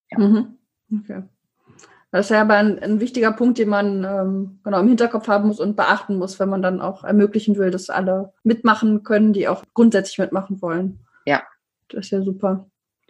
Ja. 0.10 0.18
Mhm. 0.18 0.58
Okay. 0.92 1.22
Das 2.10 2.26
ist 2.26 2.32
ja 2.32 2.42
aber 2.42 2.56
ein, 2.56 2.80
ein 2.80 3.00
wichtiger 3.00 3.32
Punkt, 3.32 3.60
den 3.60 3.70
man 3.70 4.04
ähm, 4.04 4.60
genau 4.64 4.80
im 4.80 4.88
Hinterkopf 4.88 5.28
haben 5.28 5.48
muss 5.48 5.60
und 5.60 5.76
beachten 5.76 6.18
muss, 6.18 6.40
wenn 6.40 6.50
man 6.50 6.64
dann 6.64 6.82
auch 6.82 7.04
ermöglichen 7.04 7.56
will, 7.56 7.70
dass 7.70 7.92
alle 7.92 8.34
mitmachen 8.42 9.04
können, 9.04 9.32
die 9.32 9.48
auch 9.48 9.64
grundsätzlich 9.76 10.18
mitmachen 10.18 10.60
wollen. 10.60 11.06
Ja. 11.28 11.44
Das 11.90 12.06
ist 12.06 12.12
ja 12.12 12.24
super. 12.24 12.68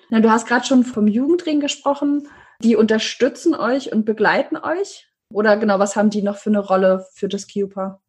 Ja, 0.09 0.19
du 0.19 0.29
hast 0.29 0.49
gerade 0.49 0.65
schon 0.65 0.83
vom 0.83 1.07
Jugendring 1.07 1.61
gesprochen. 1.61 2.27
Die 2.61 2.75
unterstützen 2.75 3.55
euch 3.55 3.93
und 3.93 4.03
begleiten 4.03 4.57
euch? 4.57 5.09
Oder 5.31 5.55
genau, 5.55 5.79
was 5.79 5.95
haben 5.95 6.09
die 6.09 6.23
noch 6.23 6.35
für 6.35 6.49
eine 6.49 6.59
Rolle 6.59 7.07
für 7.13 7.29
das 7.29 7.47
KIUPA? 7.47 8.01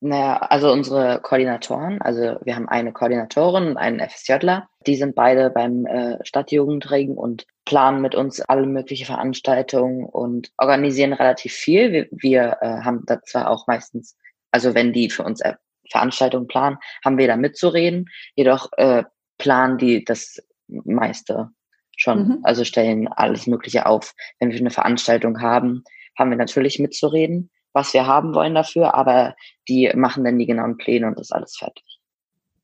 Naja, 0.00 0.36
also 0.36 0.70
unsere 0.70 1.20
Koordinatoren, 1.20 2.00
also 2.00 2.38
wir 2.44 2.54
haben 2.54 2.68
eine 2.68 2.92
Koordinatorin 2.92 3.66
und 3.68 3.76
einen 3.76 3.98
FSJler, 3.98 4.68
die 4.86 4.94
sind 4.94 5.16
beide 5.16 5.50
beim 5.50 5.86
äh, 5.86 6.24
Stadtjugendring 6.24 7.16
und 7.16 7.46
planen 7.64 8.00
mit 8.00 8.14
uns 8.14 8.40
alle 8.42 8.66
mögliche 8.66 9.06
Veranstaltungen 9.06 10.04
und 10.04 10.52
organisieren 10.56 11.12
relativ 11.12 11.52
viel. 11.52 11.92
Wir, 11.92 12.08
wir 12.12 12.58
äh, 12.60 12.84
haben 12.84 13.02
da 13.06 13.20
zwar 13.22 13.50
auch 13.50 13.66
meistens, 13.66 14.16
also 14.52 14.74
wenn 14.74 14.92
die 14.92 15.10
für 15.10 15.24
uns 15.24 15.40
äh, 15.40 15.54
Veranstaltungen 15.90 16.46
planen, 16.46 16.78
haben 17.04 17.18
wir 17.18 17.26
da 17.26 17.36
mitzureden, 17.36 18.06
jedoch 18.36 18.68
äh, 18.76 19.02
planen 19.36 19.78
die 19.78 20.04
das 20.04 20.40
meiste 20.68 21.50
schon. 21.96 22.28
Mhm. 22.28 22.38
Also 22.44 22.64
stellen 22.64 23.08
alles 23.08 23.48
Mögliche 23.48 23.86
auf. 23.86 24.14
Wenn 24.38 24.50
wir 24.50 24.58
eine 24.58 24.70
Veranstaltung 24.70 25.40
haben, 25.40 25.82
haben 26.16 26.30
wir 26.30 26.36
natürlich 26.36 26.78
mitzureden, 26.78 27.50
was 27.78 27.94
wir 27.94 28.06
haben 28.06 28.34
wollen 28.34 28.54
dafür, 28.54 28.94
aber 28.94 29.36
die 29.68 29.90
machen 29.94 30.24
dann 30.24 30.38
die 30.38 30.46
genauen 30.46 30.76
Pläne 30.76 31.06
und 31.06 31.20
ist 31.20 31.32
alles 31.32 31.56
fertig. 31.56 32.00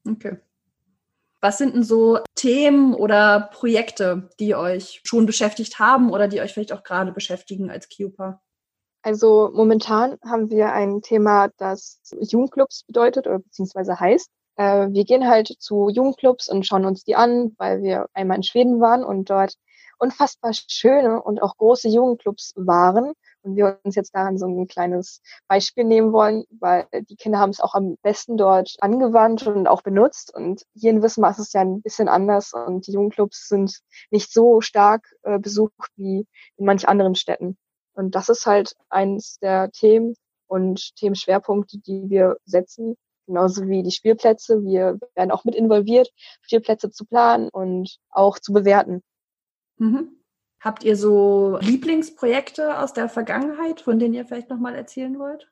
Okay. 0.07 0.39
Was 1.41 1.59
sind 1.59 1.75
denn 1.75 1.85
so 1.85 2.19
Themen 2.35 2.95
oder 2.95 3.49
Projekte, 3.53 4.29
die 4.41 4.55
euch 4.55 5.03
schon 5.05 5.25
beschäftigt 5.27 5.79
haben 5.79 6.11
oder 6.11 6.27
die 6.27 6.41
euch 6.41 6.53
vielleicht 6.53 6.73
auch 6.73 6.83
gerade 6.83 7.13
beschäftigen 7.13 7.71
als 7.71 7.89
KIUPA? 7.89 8.41
Also 9.03 9.51
momentan 9.55 10.17
haben 10.25 10.51
wir 10.51 10.73
ein 10.73 11.03
Thema, 11.03 11.51
das 11.59 12.01
Jugendclubs 12.19 12.85
bedeutet 12.85 13.27
oder 13.27 13.39
beziehungsweise 13.39 14.01
heißt. 14.01 14.31
Äh, 14.57 14.89
wir 14.91 15.05
gehen 15.05 15.29
halt 15.29 15.49
zu 15.59 15.91
Jugendclubs 15.91 16.49
und 16.49 16.67
schauen 16.67 16.87
uns 16.87 17.05
die 17.05 17.15
an, 17.15 17.55
weil 17.59 17.83
wir 17.83 18.07
einmal 18.15 18.39
in 18.39 18.43
Schweden 18.43 18.81
waren 18.81 19.05
und 19.05 19.29
dort 19.31 19.55
unfassbar 19.99 20.53
schöne 20.55 21.23
und 21.23 21.43
auch 21.43 21.57
große 21.57 21.89
Jugendclubs 21.89 22.55
waren 22.57 23.13
und 23.45 23.57
wir 23.57 23.79
uns 23.83 23.95
jetzt 23.95 24.15
daran 24.15 24.39
so 24.39 24.47
ein 24.47 24.67
kleines 24.67 25.21
Beispiel 25.49 25.85
nehmen 25.85 26.13
wollen, 26.13 26.45
weil 26.51 26.87
die 27.09 27.17
Kinder 27.17 27.39
haben 27.39 27.51
es 27.51 27.61
auch 27.61 27.75
am 27.75 27.97
besten 28.03 28.37
dort 28.37 28.75
angewandt 28.81 29.47
und 29.47 29.67
auch 29.67 29.83
benutzt. 29.83 30.35
Und 30.35 30.65
hier 30.75 30.91
in 30.91 31.03
Wismar 31.03 31.31
ist 31.31 31.39
es 31.39 31.53
ja 31.53 31.61
ein 31.61 31.83
bisschen 31.83 32.09
anders 32.09 32.53
und 32.53 32.87
die 32.87 32.93
Jugendclubs 32.93 33.49
sind 33.49 33.81
nicht 34.11 34.33
so 34.33 34.61
stark 34.61 35.15
äh, 35.23 35.39
besucht 35.39 35.91
wie 35.97 36.27
in 36.57 36.67
manch 36.67 36.89
anderen 36.89 37.15
Städten. 37.15 37.57
Und 37.95 38.15
das 38.15 38.29
ist 38.29 38.47
halt 38.47 38.75
eines 38.89 39.39
der 39.39 39.71
Themen 39.71 40.15
und 40.47 40.95
Themenschwerpunkte, 40.97 41.79
die 41.79 42.09
wir 42.09 42.37
setzen. 42.45 42.97
Genauso 43.27 43.67
wie 43.69 43.83
die 43.83 43.91
Spielplätze. 43.91 44.63
Wir 44.65 44.99
werden 45.15 45.31
auch 45.31 45.45
mit 45.45 45.55
involviert, 45.55 46.11
Spielplätze 46.43 46.91
zu 46.91 47.07
planen 47.07 47.49
und 47.49 47.99
auch 48.11 48.39
zu 48.39 48.53
bewerten. 48.53 49.03
Mhm. 49.79 50.24
Habt 50.65 50.83
ihr 50.83 50.97
so 50.97 51.59
Lieblingsprojekte 51.61 52.79
aus 52.79 52.95
der 52.95 53.11
Vergangenheit, 53.11 53.83
von 53.83 53.99
denen 53.99 54.15
ihr 54.15 54.25
vielleicht 54.25 54.49
nochmal 54.49 54.75
erzählen 54.75 55.19
wollt? 55.19 55.51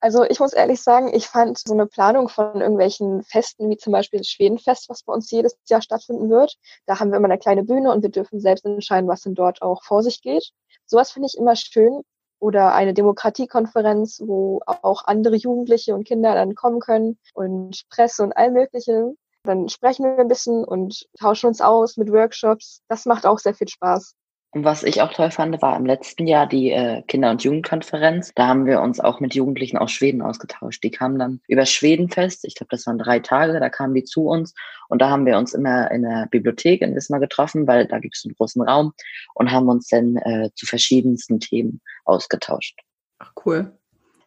Also 0.00 0.24
ich 0.24 0.40
muss 0.40 0.52
ehrlich 0.52 0.82
sagen, 0.82 1.14
ich 1.14 1.28
fand 1.28 1.58
so 1.58 1.72
eine 1.72 1.86
Planung 1.86 2.28
von 2.28 2.60
irgendwelchen 2.60 3.22
Festen, 3.22 3.70
wie 3.70 3.76
zum 3.76 3.92
Beispiel 3.92 4.18
das 4.18 4.26
Schwedenfest, 4.26 4.88
was 4.88 5.04
bei 5.04 5.12
uns 5.12 5.30
jedes 5.30 5.56
Jahr 5.68 5.80
stattfinden 5.80 6.28
wird. 6.28 6.56
Da 6.86 6.98
haben 6.98 7.12
wir 7.12 7.18
immer 7.18 7.28
eine 7.28 7.38
kleine 7.38 7.62
Bühne 7.62 7.92
und 7.92 8.02
wir 8.02 8.10
dürfen 8.10 8.40
selbst 8.40 8.64
entscheiden, 8.64 9.08
was 9.08 9.22
denn 9.22 9.36
dort 9.36 9.62
auch 9.62 9.84
vor 9.84 10.02
sich 10.02 10.22
geht. 10.22 10.50
Sowas 10.86 11.12
finde 11.12 11.28
ich 11.32 11.38
immer 11.38 11.54
schön. 11.54 12.02
Oder 12.40 12.74
eine 12.74 12.94
Demokratiekonferenz, 12.94 14.22
wo 14.24 14.60
auch 14.66 15.04
andere 15.04 15.36
Jugendliche 15.36 15.94
und 15.94 16.04
Kinder 16.04 16.34
dann 16.34 16.56
kommen 16.56 16.80
können 16.80 17.16
und 17.34 17.84
Presse 17.90 18.24
und 18.24 18.32
all 18.36 18.50
Mögliche. 18.50 19.14
Dann 19.44 19.68
sprechen 19.68 20.04
wir 20.04 20.18
ein 20.18 20.28
bisschen 20.28 20.64
und 20.64 21.06
tauschen 21.18 21.46
uns 21.46 21.60
aus 21.60 21.96
mit 21.96 22.10
Workshops. 22.10 22.82
Das 22.88 23.06
macht 23.06 23.24
auch 23.24 23.38
sehr 23.38 23.54
viel 23.54 23.68
Spaß. 23.68 24.14
Und 24.50 24.64
was 24.64 24.82
ich 24.82 25.02
auch 25.02 25.12
toll 25.12 25.30
fand, 25.30 25.60
war 25.60 25.76
im 25.76 25.84
letzten 25.84 26.26
Jahr 26.26 26.46
die 26.46 26.70
äh, 26.70 27.02
Kinder- 27.02 27.30
und 27.30 27.44
Jugendkonferenz. 27.44 28.32
Da 28.34 28.46
haben 28.46 28.64
wir 28.64 28.80
uns 28.80 28.98
auch 28.98 29.20
mit 29.20 29.34
Jugendlichen 29.34 29.76
aus 29.76 29.92
Schweden 29.92 30.22
ausgetauscht. 30.22 30.82
Die 30.82 30.90
kamen 30.90 31.18
dann 31.18 31.40
über 31.48 31.66
Schwedenfest. 31.66 32.46
Ich 32.46 32.54
glaube, 32.54 32.70
das 32.70 32.86
waren 32.86 32.98
drei 32.98 33.18
Tage. 33.18 33.60
Da 33.60 33.68
kamen 33.68 33.94
die 33.94 34.04
zu 34.04 34.26
uns. 34.26 34.54
Und 34.88 35.02
da 35.02 35.10
haben 35.10 35.26
wir 35.26 35.36
uns 35.36 35.52
immer 35.52 35.90
in 35.90 36.02
der 36.02 36.28
Bibliothek 36.30 36.80
in 36.80 36.94
Wismar 36.96 37.20
getroffen, 37.20 37.66
weil 37.66 37.86
da 37.86 37.98
gibt 37.98 38.16
es 38.16 38.24
einen 38.24 38.34
großen 38.36 38.62
Raum 38.62 38.94
und 39.34 39.50
haben 39.50 39.68
uns 39.68 39.88
dann 39.88 40.16
äh, 40.16 40.48
zu 40.54 40.64
verschiedensten 40.64 41.40
Themen 41.40 41.82
ausgetauscht. 42.06 42.80
Ach, 43.18 43.32
cool. 43.44 43.76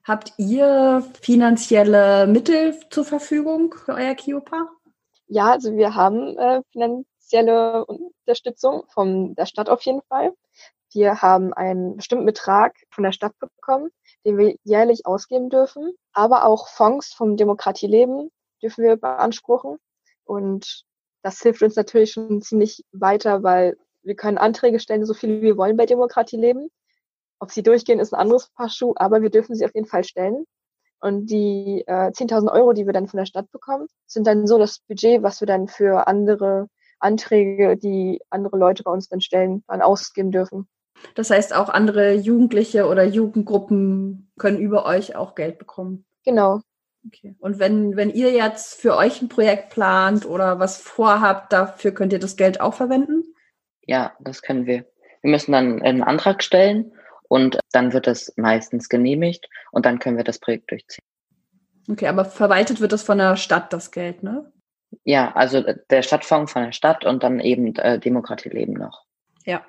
Habt 0.03 0.33
ihr 0.37 1.03
finanzielle 1.19 2.27
Mittel 2.27 2.75
zur 2.91 3.05
Verfügung 3.05 3.73
für 3.73 3.93
euer 3.93 4.13
Kiopa? 4.13 4.69
Ja, 5.27 5.51
also 5.51 5.75
wir 5.75 5.95
haben 5.95 6.37
äh, 6.37 6.61
finanzielle 7.31 7.85
Unterstützung 7.85 8.83
von 8.89 9.35
der 9.35 9.45
Stadt 9.45 9.69
auf 9.69 9.81
jeden 9.83 10.01
Fall. 10.03 10.33
Wir 10.93 11.21
haben 11.21 11.53
einen 11.53 11.95
bestimmten 11.95 12.25
Betrag 12.25 12.75
von 12.89 13.03
der 13.03 13.13
Stadt 13.13 13.33
bekommen, 13.39 13.89
den 14.25 14.37
wir 14.37 14.55
jährlich 14.63 15.05
ausgeben 15.05 15.49
dürfen. 15.49 15.93
Aber 16.11 16.45
auch 16.45 16.67
Fonds 16.67 17.13
vom 17.13 17.37
Demokratieleben 17.37 18.29
dürfen 18.61 18.83
wir 18.83 18.97
beanspruchen. 18.97 19.77
Und 20.25 20.83
das 21.23 21.41
hilft 21.41 21.61
uns 21.61 21.75
natürlich 21.75 22.11
schon 22.11 22.41
ziemlich 22.41 22.83
weiter, 22.91 23.43
weil 23.43 23.77
wir 24.03 24.15
können 24.15 24.37
Anträge 24.37 24.79
stellen, 24.79 25.05
so 25.05 25.13
viele 25.13 25.41
wir 25.41 25.57
wollen 25.57 25.77
bei 25.77 25.85
Demokratieleben. 25.85 26.69
Ob 27.39 27.51
sie 27.51 27.63
durchgehen, 27.63 27.99
ist 27.99 28.13
ein 28.13 28.19
anderes 28.19 28.49
Paar 28.49 28.69
Schuh, 28.69 28.93
aber 28.97 29.21
wir 29.21 29.29
dürfen 29.29 29.55
sie 29.55 29.65
auf 29.65 29.73
jeden 29.73 29.87
Fall 29.87 30.03
stellen. 30.03 30.45
Und 30.99 31.27
die 31.27 31.83
äh, 31.87 32.11
10.000 32.11 32.51
Euro, 32.51 32.73
die 32.73 32.85
wir 32.85 32.93
dann 32.93 33.07
von 33.07 33.17
der 33.17 33.25
Stadt 33.25 33.49
bekommen, 33.51 33.87
sind 34.05 34.27
dann 34.27 34.45
so 34.45 34.59
das 34.59 34.79
Budget, 34.87 35.23
was 35.23 35.39
wir 35.39 35.47
dann 35.47 35.67
für 35.67 36.07
andere 36.07 36.67
Anträge, 37.01 37.77
die 37.77 38.21
andere 38.29 38.57
Leute 38.57 38.83
bei 38.83 38.91
uns 38.91 39.09
dann 39.09 39.21
stellen, 39.21 39.63
dann 39.67 39.81
ausgeben 39.81 40.31
dürfen. 40.31 40.67
Das 41.15 41.29
heißt, 41.29 41.55
auch 41.55 41.69
andere 41.69 42.13
Jugendliche 42.13 42.87
oder 42.87 43.03
Jugendgruppen 43.03 44.31
können 44.37 44.59
über 44.59 44.85
euch 44.85 45.15
auch 45.15 45.35
Geld 45.35 45.57
bekommen. 45.57 46.05
Genau. 46.23 46.61
Okay. 47.07 47.35
Und 47.39 47.57
wenn, 47.57 47.95
wenn 47.95 48.11
ihr 48.11 48.31
jetzt 48.31 48.79
für 48.79 48.95
euch 48.95 49.21
ein 49.21 49.29
Projekt 49.29 49.71
plant 49.71 50.25
oder 50.25 50.59
was 50.59 50.77
vorhabt, 50.77 51.51
dafür 51.51 51.91
könnt 51.91 52.13
ihr 52.13 52.19
das 52.19 52.37
Geld 52.37 52.61
auch 52.61 52.75
verwenden? 52.75 53.23
Ja, 53.85 54.13
das 54.19 54.41
können 54.43 54.67
wir. 54.67 54.85
Wir 55.21 55.31
müssen 55.31 55.51
dann 55.51 55.81
einen 55.81 56.03
Antrag 56.03 56.43
stellen 56.43 56.93
und 57.27 57.59
dann 57.71 57.93
wird 57.93 58.05
das 58.05 58.33
meistens 58.37 58.87
genehmigt 58.89 59.47
und 59.71 59.85
dann 59.85 59.99
können 59.99 60.17
wir 60.17 60.23
das 60.23 60.39
Projekt 60.39 60.69
durchziehen. 60.69 61.03
Okay, 61.89 62.07
aber 62.07 62.25
verwaltet 62.25 62.79
wird 62.81 62.91
das 62.91 63.03
von 63.03 63.17
der 63.17 63.35
Stadt, 63.35 63.73
das 63.73 63.91
Geld, 63.91 64.21
ne? 64.21 64.51
Ja, 65.03 65.31
also 65.33 65.63
der 65.89 66.01
Stadtfonds 66.01 66.51
von 66.51 66.63
der 66.63 66.71
Stadt 66.71 67.05
und 67.05 67.23
dann 67.23 67.39
eben 67.39 67.75
äh, 67.75 67.99
Demokratie 67.99 68.49
leben 68.49 68.73
noch. 68.73 69.05
Ja. 69.45 69.61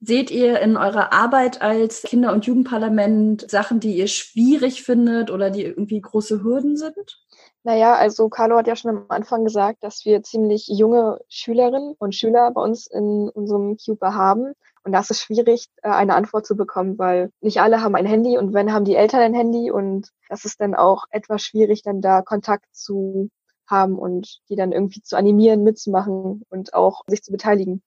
Seht 0.00 0.30
ihr 0.30 0.60
in 0.60 0.78
eurer 0.78 1.12
Arbeit 1.12 1.60
als 1.60 2.02
Kinder- 2.02 2.32
und 2.32 2.46
Jugendparlament 2.46 3.50
Sachen, 3.50 3.80
die 3.80 3.96
ihr 3.96 4.08
schwierig 4.08 4.82
findet 4.82 5.30
oder 5.30 5.50
die 5.50 5.62
irgendwie 5.62 6.00
große 6.00 6.42
Hürden 6.42 6.78
sind? 6.78 7.20
Naja, 7.62 7.94
also 7.94 8.30
Carlo 8.30 8.56
hat 8.56 8.66
ja 8.66 8.76
schon 8.76 8.90
am 8.96 9.04
Anfang 9.08 9.44
gesagt, 9.44 9.84
dass 9.84 10.06
wir 10.06 10.22
ziemlich 10.22 10.68
junge 10.68 11.20
Schülerinnen 11.28 11.94
und 11.98 12.14
Schüler 12.14 12.50
bei 12.52 12.62
uns 12.62 12.86
in 12.86 13.28
unserem 13.28 13.76
Cuba 13.76 14.14
haben. 14.14 14.54
Und 14.82 14.92
das 14.92 15.10
ist 15.10 15.20
schwierig, 15.20 15.66
äh, 15.82 15.90
eine 15.90 16.14
Antwort 16.14 16.46
zu 16.46 16.56
bekommen, 16.56 16.98
weil 16.98 17.30
nicht 17.42 17.60
alle 17.60 17.82
haben 17.82 17.94
ein 17.94 18.06
Handy 18.06 18.38
und 18.38 18.54
wenn 18.54 18.72
haben 18.72 18.86
die 18.86 18.94
Eltern 18.94 19.20
ein 19.20 19.34
Handy 19.34 19.70
und 19.70 20.08
das 20.30 20.46
ist 20.46 20.58
dann 20.62 20.74
auch 20.74 21.04
etwas 21.10 21.42
schwierig, 21.42 21.82
dann 21.82 22.00
da 22.00 22.22
Kontakt 22.22 22.64
zu 22.74 23.28
haben 23.70 23.98
und 23.98 24.40
die 24.48 24.56
dann 24.56 24.72
irgendwie 24.72 25.02
zu 25.02 25.16
animieren, 25.16 25.64
mitzumachen 25.64 26.42
und 26.50 26.74
auch 26.74 27.02
sich 27.06 27.22
zu 27.22 27.32
beteiligen. 27.32 27.82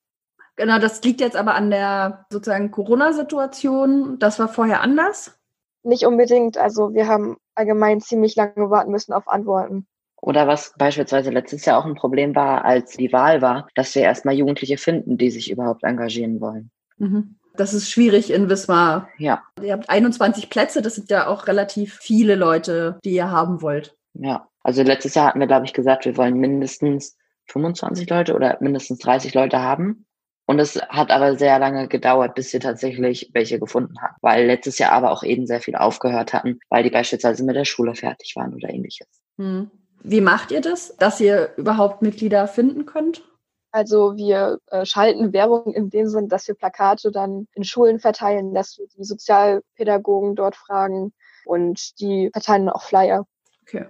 Genau, 0.56 0.80
das 0.80 1.04
liegt 1.04 1.20
jetzt 1.20 1.36
aber 1.36 1.56
an 1.56 1.72
der 1.72 2.26
sozusagen 2.30 2.72
Corona-Situation. 2.72 4.20
Das 4.20 4.40
war 4.40 4.48
vorher 4.48 4.82
anders? 4.82 5.38
Nicht 5.84 6.06
unbedingt. 6.06 6.58
Also 6.58 6.94
wir 6.94 7.08
haben 7.08 7.38
allgemein 7.56 8.02
ziemlich 8.02 8.36
lange 8.36 8.70
warten 8.70 8.92
müssen 8.92 9.14
auf 9.14 9.28
Antworten. 9.28 9.88
Oder 10.22 10.48
was 10.48 10.74
beispielsweise 10.78 11.32
letztes 11.32 11.66
Jahr 11.66 11.78
auch 11.78 11.86
ein 11.86 11.96
Problem 11.96 12.34
war, 12.34 12.64
als 12.64 12.92
die 12.92 13.12
Wahl 13.12 13.42
war, 13.42 13.68
dass 13.76 13.94
wir 13.94 14.04
erstmal 14.04 14.36
Jugendliche 14.36 14.78
finden, 14.78 15.18
die 15.18 15.30
sich 15.30 15.52
überhaupt 15.52 15.84
engagieren 15.84 16.40
wollen. 16.40 16.72
Mhm. 16.98 17.36
Das 17.56 17.74
ist 17.74 17.92
schwierig 17.92 18.32
in 18.32 18.50
Wismar. 18.50 19.10
Ja. 19.18 19.44
Ihr 19.62 19.74
habt 19.74 19.90
21 19.90 20.50
Plätze, 20.50 20.82
das 20.82 20.96
sind 20.96 21.12
ja 21.12 21.28
auch 21.28 21.48
relativ 21.48 21.96
viele 21.96 22.36
Leute, 22.36 23.00
die 23.04 23.14
ihr 23.14 23.32
haben 23.32 23.62
wollt. 23.62 23.98
Ja. 24.14 24.48
Also 24.64 24.82
letztes 24.82 25.16
Jahr 25.16 25.28
hatten 25.28 25.40
wir, 25.40 25.48
glaube 25.48 25.66
ich, 25.66 25.74
gesagt, 25.74 26.06
wir 26.06 26.18
wollen 26.18 26.38
mindestens 26.38 27.18
25 27.48 28.10
Leute 28.10 28.34
oder 28.34 28.58
mindestens 28.62 29.00
30 29.00 29.34
Leute 29.34 29.62
haben. 29.62 30.06
Und 30.46 30.60
es 30.60 30.76
hat 30.90 31.12
aber 31.12 31.38
sehr 31.38 31.58
lange 31.60 31.88
gedauert, 31.88 32.36
bis 32.36 32.52
wir 32.52 32.60
tatsächlich 32.60 33.30
welche 33.34 33.60
gefunden 33.60 34.02
haben, 34.02 34.16
weil 34.22 34.46
letztes 34.46 34.78
Jahr 34.78 34.92
aber 34.92 35.12
auch 35.12 35.24
eben 35.24 35.48
sehr 35.48 35.62
viel 35.62 35.76
aufgehört 35.76 36.34
hatten, 36.34 36.60
weil 36.70 36.84
die 36.84 36.90
beispielsweise 36.90 37.46
mit 37.46 37.56
der 37.56 37.64
Schule 37.66 37.96
fertig 37.96 38.34
waren 38.36 38.54
oder 38.54 38.70
ähnliches. 38.70 39.08
Hm. 39.38 39.72
Wie 40.02 40.20
macht 40.20 40.52
ihr 40.52 40.60
das, 40.60 40.98
dass 40.98 41.22
ihr 41.22 41.54
überhaupt 41.56 42.02
Mitglieder 42.02 42.48
finden 42.48 42.86
könnt? 42.86 43.24
Also 43.72 44.18
wir 44.18 44.60
äh, 44.68 44.86
schalten 44.86 45.32
Werbung 45.34 45.74
in 45.74 45.90
dem 45.90 46.08
Sinn, 46.08 46.28
dass 46.28 46.48
wir 46.48 46.56
Plakate 46.56 47.10
dann 47.12 47.48
in 47.54 47.64
Schulen 47.64 48.00
verteilen, 48.00 48.54
dass 48.54 48.78
wir 48.78 48.86
die 48.88 49.04
Sozialpädagogen 49.04 50.36
dort 50.36 50.56
fragen 50.56 51.14
und 51.46 52.00
die 52.00 52.30
verteilen 52.34 52.70
auch 52.70 52.84
Flyer. 52.84 53.26
Okay. 53.62 53.88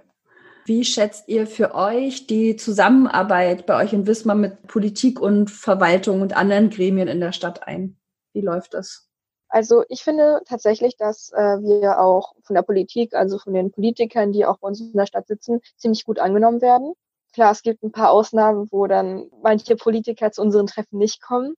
Wie 0.66 0.84
schätzt 0.84 1.28
ihr 1.28 1.46
für 1.46 1.74
euch 1.74 2.26
die 2.26 2.56
Zusammenarbeit 2.56 3.66
bei 3.66 3.82
euch 3.82 3.92
in 3.92 4.06
Wismar 4.06 4.34
mit 4.34 4.66
Politik 4.66 5.20
und 5.20 5.50
Verwaltung 5.50 6.22
und 6.22 6.36
anderen 6.36 6.70
Gremien 6.70 7.08
in 7.08 7.20
der 7.20 7.32
Stadt 7.32 7.66
ein? 7.66 7.98
Wie 8.32 8.40
läuft 8.40 8.72
das? 8.72 9.08
Also 9.48 9.84
ich 9.88 10.02
finde 10.02 10.40
tatsächlich, 10.46 10.96
dass 10.96 11.30
äh, 11.32 11.38
wir 11.38 12.00
auch 12.00 12.34
von 12.42 12.54
der 12.54 12.62
Politik, 12.62 13.14
also 13.14 13.38
von 13.38 13.52
den 13.52 13.70
Politikern, 13.70 14.32
die 14.32 14.46
auch 14.46 14.58
bei 14.58 14.68
uns 14.68 14.80
in 14.80 14.92
der 14.94 15.06
Stadt 15.06 15.28
sitzen, 15.28 15.60
ziemlich 15.76 16.04
gut 16.04 16.18
angenommen 16.18 16.60
werden. 16.60 16.94
Klar, 17.34 17.52
es 17.52 17.62
gibt 17.62 17.82
ein 17.82 17.92
paar 17.92 18.10
Ausnahmen, 18.10 18.68
wo 18.72 18.86
dann 18.86 19.30
manche 19.42 19.76
Politiker 19.76 20.32
zu 20.32 20.40
unseren 20.40 20.66
Treffen 20.66 20.98
nicht 20.98 21.20
kommen. 21.20 21.54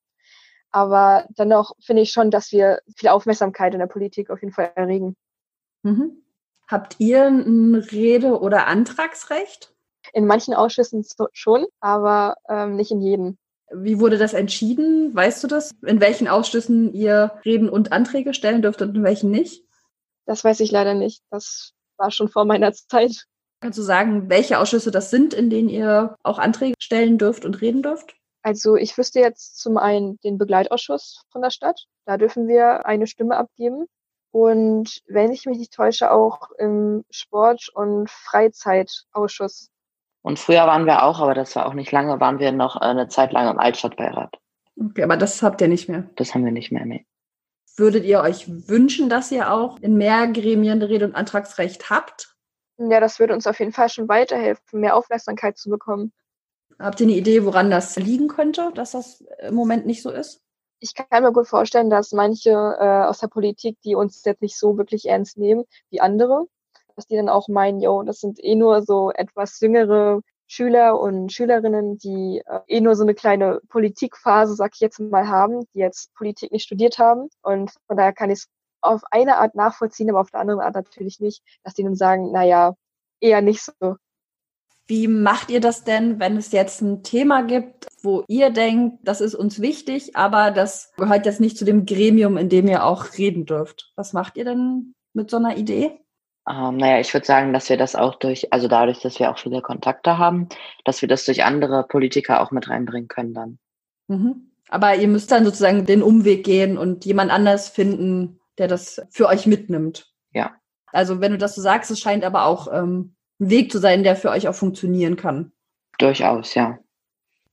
Aber 0.73 1.27
dennoch 1.39 1.73
finde 1.81 2.03
ich 2.03 2.11
schon, 2.11 2.31
dass 2.31 2.51
wir 2.51 2.81
viel 2.97 3.09
Aufmerksamkeit 3.09 3.73
in 3.73 3.81
der 3.81 3.87
Politik 3.87 4.31
auf 4.31 4.43
jeden 4.43 4.53
Fall 4.53 4.73
erregen. 4.75 5.17
Mhm. 5.83 6.23
Habt 6.69 6.97
ihr 6.99 7.25
ein 7.27 7.75
Rede- 7.75 8.41
oder 8.41 8.67
Antragsrecht? 8.67 9.73
In 10.13 10.27
manchen 10.27 10.55
Ausschüssen 10.55 11.05
schon, 11.33 11.67
aber 11.81 12.37
ähm, 12.49 12.77
nicht 12.77 12.91
in 12.91 13.01
jedem. 13.01 13.39
Wie 13.73 13.99
wurde 13.99 14.19
das 14.19 14.33
entschieden? 14.33 15.15
Weißt 15.15 15.43
du 15.43 15.49
das? 15.49 15.73
In 15.85 16.01
welchen 16.01 16.29
Ausschüssen 16.29 16.93
ihr 16.93 17.33
Reden 17.45 17.69
und 17.69 17.93
Anträge 17.93 18.35
stellen 18.35 18.63
dürft 18.63 18.83
und 18.83 18.97
in 18.97 19.03
welchen 19.03 19.31
nicht? 19.31 19.65
Das 20.25 20.45
weiß 20.45 20.61
ich 20.61 20.71
leider 20.71 20.95
nicht. 20.95 21.23
Das 21.31 21.73
war 21.97 22.11
schon 22.11 22.29
vor 22.29 22.45
meiner 22.45 22.73
Zeit. 22.73 23.27
Kannst 23.61 23.79
du 23.79 23.83
sagen, 23.83 24.29
welche 24.29 24.59
Ausschüsse 24.59 24.91
das 24.91 25.11
sind, 25.11 25.35
in 25.35 25.51
denen 25.51 25.69
ihr 25.69 26.17
auch 26.23 26.39
Anträge 26.39 26.75
stellen 26.81 27.19
dürft 27.19 27.45
und 27.45 27.61
reden 27.61 27.83
dürft? 27.83 28.15
Also 28.43 28.77
ich 28.77 28.97
wüsste 28.97 29.19
jetzt 29.19 29.59
zum 29.59 29.77
einen 29.77 30.19
den 30.21 30.39
Begleitausschuss 30.39 31.23
von 31.31 31.43
der 31.43 31.51
Stadt. 31.51 31.87
Da 32.05 32.17
dürfen 32.17 32.47
wir 32.47 32.87
eine 32.87 33.07
Stimme 33.07 33.37
abgeben. 33.37 33.87
Und 34.31 35.03
wenn 35.07 35.33
ich 35.33 35.47
mich 35.47 35.59
nicht 35.59 35.73
täusche, 35.73 36.11
auch 36.11 36.51
im 36.59 37.05
Sport- 37.11 37.71
und 37.73 38.11
Freizeitausschuss. 38.11 39.71
Und 40.23 40.39
früher 40.39 40.67
waren 40.67 40.87
wir 40.87 41.05
auch, 41.05 41.21
aber 41.21 41.35
das 41.35 41.57
war 41.57 41.67
auch 41.67 41.75
nicht 41.75 41.93
lange, 41.93 42.21
waren 42.21 42.39
wir 42.39 42.53
noch 42.53 42.77
eine 42.77 43.09
Zeit 43.09 43.33
lang 43.33 43.49
im 43.49 43.59
Altstadtbeirat. 43.59 44.37
Okay, 44.79 45.03
aber 45.05 45.17
das 45.17 45.43
habt 45.43 45.61
ihr 45.61 45.69
nicht 45.69 45.89
mehr. 45.89 46.11
Das 46.17 46.35
haben 46.35 46.45
wir 46.45 46.53
nicht 46.53 46.71
mehr, 46.71 46.85
nee. 46.85 47.07
Würdet 47.77 48.05
ihr 48.05 48.21
euch 48.21 48.47
wünschen, 48.69 49.09
dass 49.09 49.31
ihr 49.31 49.53
auch 49.53 49.79
in 49.81 49.97
mehr 49.97 50.27
Gremien 50.29 50.83
Rede- 50.83 51.07
und 51.07 51.15
Antragsrecht 51.15 51.91
habt? 51.91 52.35
Ja, 52.79 53.01
das 53.01 53.19
würde 53.19 53.35
uns 53.35 53.47
auf 53.47 53.59
jeden 53.59 53.73
Fall 53.73 53.89
schon 53.89 54.09
weiterhelfen, 54.09 54.81
mehr 54.81 54.97
Aufmerksamkeit 54.97 55.57
zu 55.59 55.71
bekommen. 55.71 56.13
Habt 56.79 57.01
ihr 57.01 57.07
eine 57.07 57.17
Idee, 57.17 57.45
woran 57.45 57.71
das 57.71 57.97
liegen 57.97 58.29
könnte, 58.29 58.71
dass 58.75 58.93
das 58.93 59.25
im 59.41 59.55
Moment 59.55 59.87
nicht 59.87 60.03
so 60.03 60.11
ist? 60.11 60.43
Ich 60.79 60.95
kann 60.95 61.23
mir 61.23 61.33
gut 61.33 61.49
vorstellen, 61.49 61.91
dass 61.91 62.13
manche 62.13 62.51
äh, 62.51 63.05
aus 63.07 63.19
der 63.19 63.29
Politik, 63.29 63.79
die 63.83 63.95
uns 63.95 64.23
jetzt 64.25 64.43
nicht 64.43 64.59
so 64.59 64.77
wirklich 64.77 65.07
ernst 65.09 65.39
nehmen 65.39 65.65
wie 65.91 66.01
andere, 66.01 66.47
dass 66.95 67.07
die 67.07 67.17
dann 67.17 67.29
auch 67.29 67.49
meinen, 67.49 67.81
yo, 67.81 68.03
das 68.03 68.21
sind 68.21 68.43
eh 68.43 68.55
nur 68.55 68.83
so 68.83 69.11
etwas 69.11 69.61
jüngere 69.61 70.21
Schüler 70.49 71.01
und 71.01 71.33
Schülerinnen, 71.33 71.99
die 71.99 72.43
äh, 72.47 72.61
eh 72.69 72.81
nur 72.81 72.95
so 72.95 73.03
eine 73.03 73.15
kleine 73.15 73.61
Politikphase, 73.69 74.55
sag 74.55 74.73
ich 74.75 74.81
jetzt 74.81 75.01
mal, 75.01 75.29
haben, 75.29 75.67
die 75.75 75.81
jetzt 75.81 76.15
Politik 76.15 76.53
nicht 76.53 76.65
studiert 76.65 76.99
haben. 76.99 77.29
Und 77.43 77.73
von 77.87 77.97
daher 77.97 78.13
kann 78.13 78.31
ich 78.31 78.41
es 78.41 78.49
auf 78.81 79.03
eine 79.11 79.39
Art 79.39 79.55
nachvollziehen, 79.55 80.11
aber 80.11 80.21
auf 80.21 80.31
der 80.31 80.41
anderen 80.41 80.61
Art 80.61 80.75
natürlich 80.75 81.21
nicht, 81.21 81.43
dass 81.65 81.75
die 81.75 81.83
dann 81.83 81.97
sagen, 81.97 82.33
naja, 82.33 82.75
eher 83.21 83.43
nicht 83.43 83.63
so. 83.63 83.97
Wie 84.89 85.09
macht 85.09 85.51
ihr 85.51 85.61
das 85.61 85.83
denn, 85.83 86.21
wenn 86.21 86.37
es 86.37 86.53
jetzt 86.53 86.81
ein 86.81 87.03
Thema 87.03 87.43
gibt, 87.43 87.87
wo 88.03 88.25
ihr 88.29 88.51
denkt, 88.51 88.99
das 89.03 89.21
ist 89.21 89.35
uns 89.35 89.61
wichtig, 89.61 90.15
aber 90.15 90.53
das 90.53 90.93
gehört 90.97 91.27
jetzt 91.27 91.41
nicht 91.41 91.59
zu 91.59 91.65
dem 91.65 91.87
Gremium, 91.87 92.37
in 92.37 92.49
dem 92.49 92.69
ihr 92.69 92.85
auch 92.85 93.19
reden 93.19 93.47
dürft? 93.47 93.93
Was 93.97 94.13
macht 94.13 94.37
ihr 94.37 94.45
denn 94.45 94.95
mit 95.13 95.31
so 95.31 95.39
einer 95.39 95.57
Idee? 95.57 95.99
Ähm, 96.49 96.77
naja, 96.77 97.01
ich 97.01 97.13
würde 97.13 97.27
sagen, 97.27 97.53
dass 97.53 97.69
wir 97.69 97.77
das 97.77 97.97
auch 97.97 98.15
durch, 98.15 98.53
also 98.53 98.69
dadurch, 98.69 99.01
dass 99.01 99.19
wir 99.19 99.31
auch 99.31 99.39
viele 99.39 99.61
Kontakte 99.61 100.19
haben, 100.19 100.49
dass 100.85 101.03
wir 101.03 101.09
das 101.09 101.25
durch 101.25 101.43
andere 101.43 101.83
Politiker 101.83 102.41
auch 102.41 102.53
mit 102.53 102.69
reinbringen 102.69 103.09
können 103.09 103.35
dann. 103.35 103.59
Mhm. 104.07 104.53
Aber 104.69 104.95
ihr 104.95 105.09
müsst 105.09 105.33
dann 105.33 105.45
sozusagen 105.45 105.87
den 105.87 106.03
Umweg 106.03 106.45
gehen 106.45 106.79
und 106.79 107.05
jemand 107.05 107.33
anders 107.33 107.69
finden, 107.69 108.41
der 108.59 108.69
das 108.69 109.01
für 109.11 109.27
euch 109.27 109.47
mitnimmt. 109.47 110.13
Ja. 110.33 110.55
Also 110.93 111.21
wenn 111.21 111.33
du 111.33 111.39
das 111.39 111.57
so 111.57 111.63
sagst, 111.63 111.91
es 111.91 111.99
scheint 111.99 112.25
aber 112.25 112.47
auch 112.47 112.73
ähm, 112.73 113.17
ein 113.41 113.51
Weg 113.51 113.71
zu 113.71 113.79
sein, 113.79 114.03
der 114.03 114.17
für 114.17 114.31
euch 114.31 114.49
auch 114.49 114.55
funktionieren 114.55 115.17
kann. 115.17 115.53
Durchaus, 115.99 116.55
ja. 116.55 116.79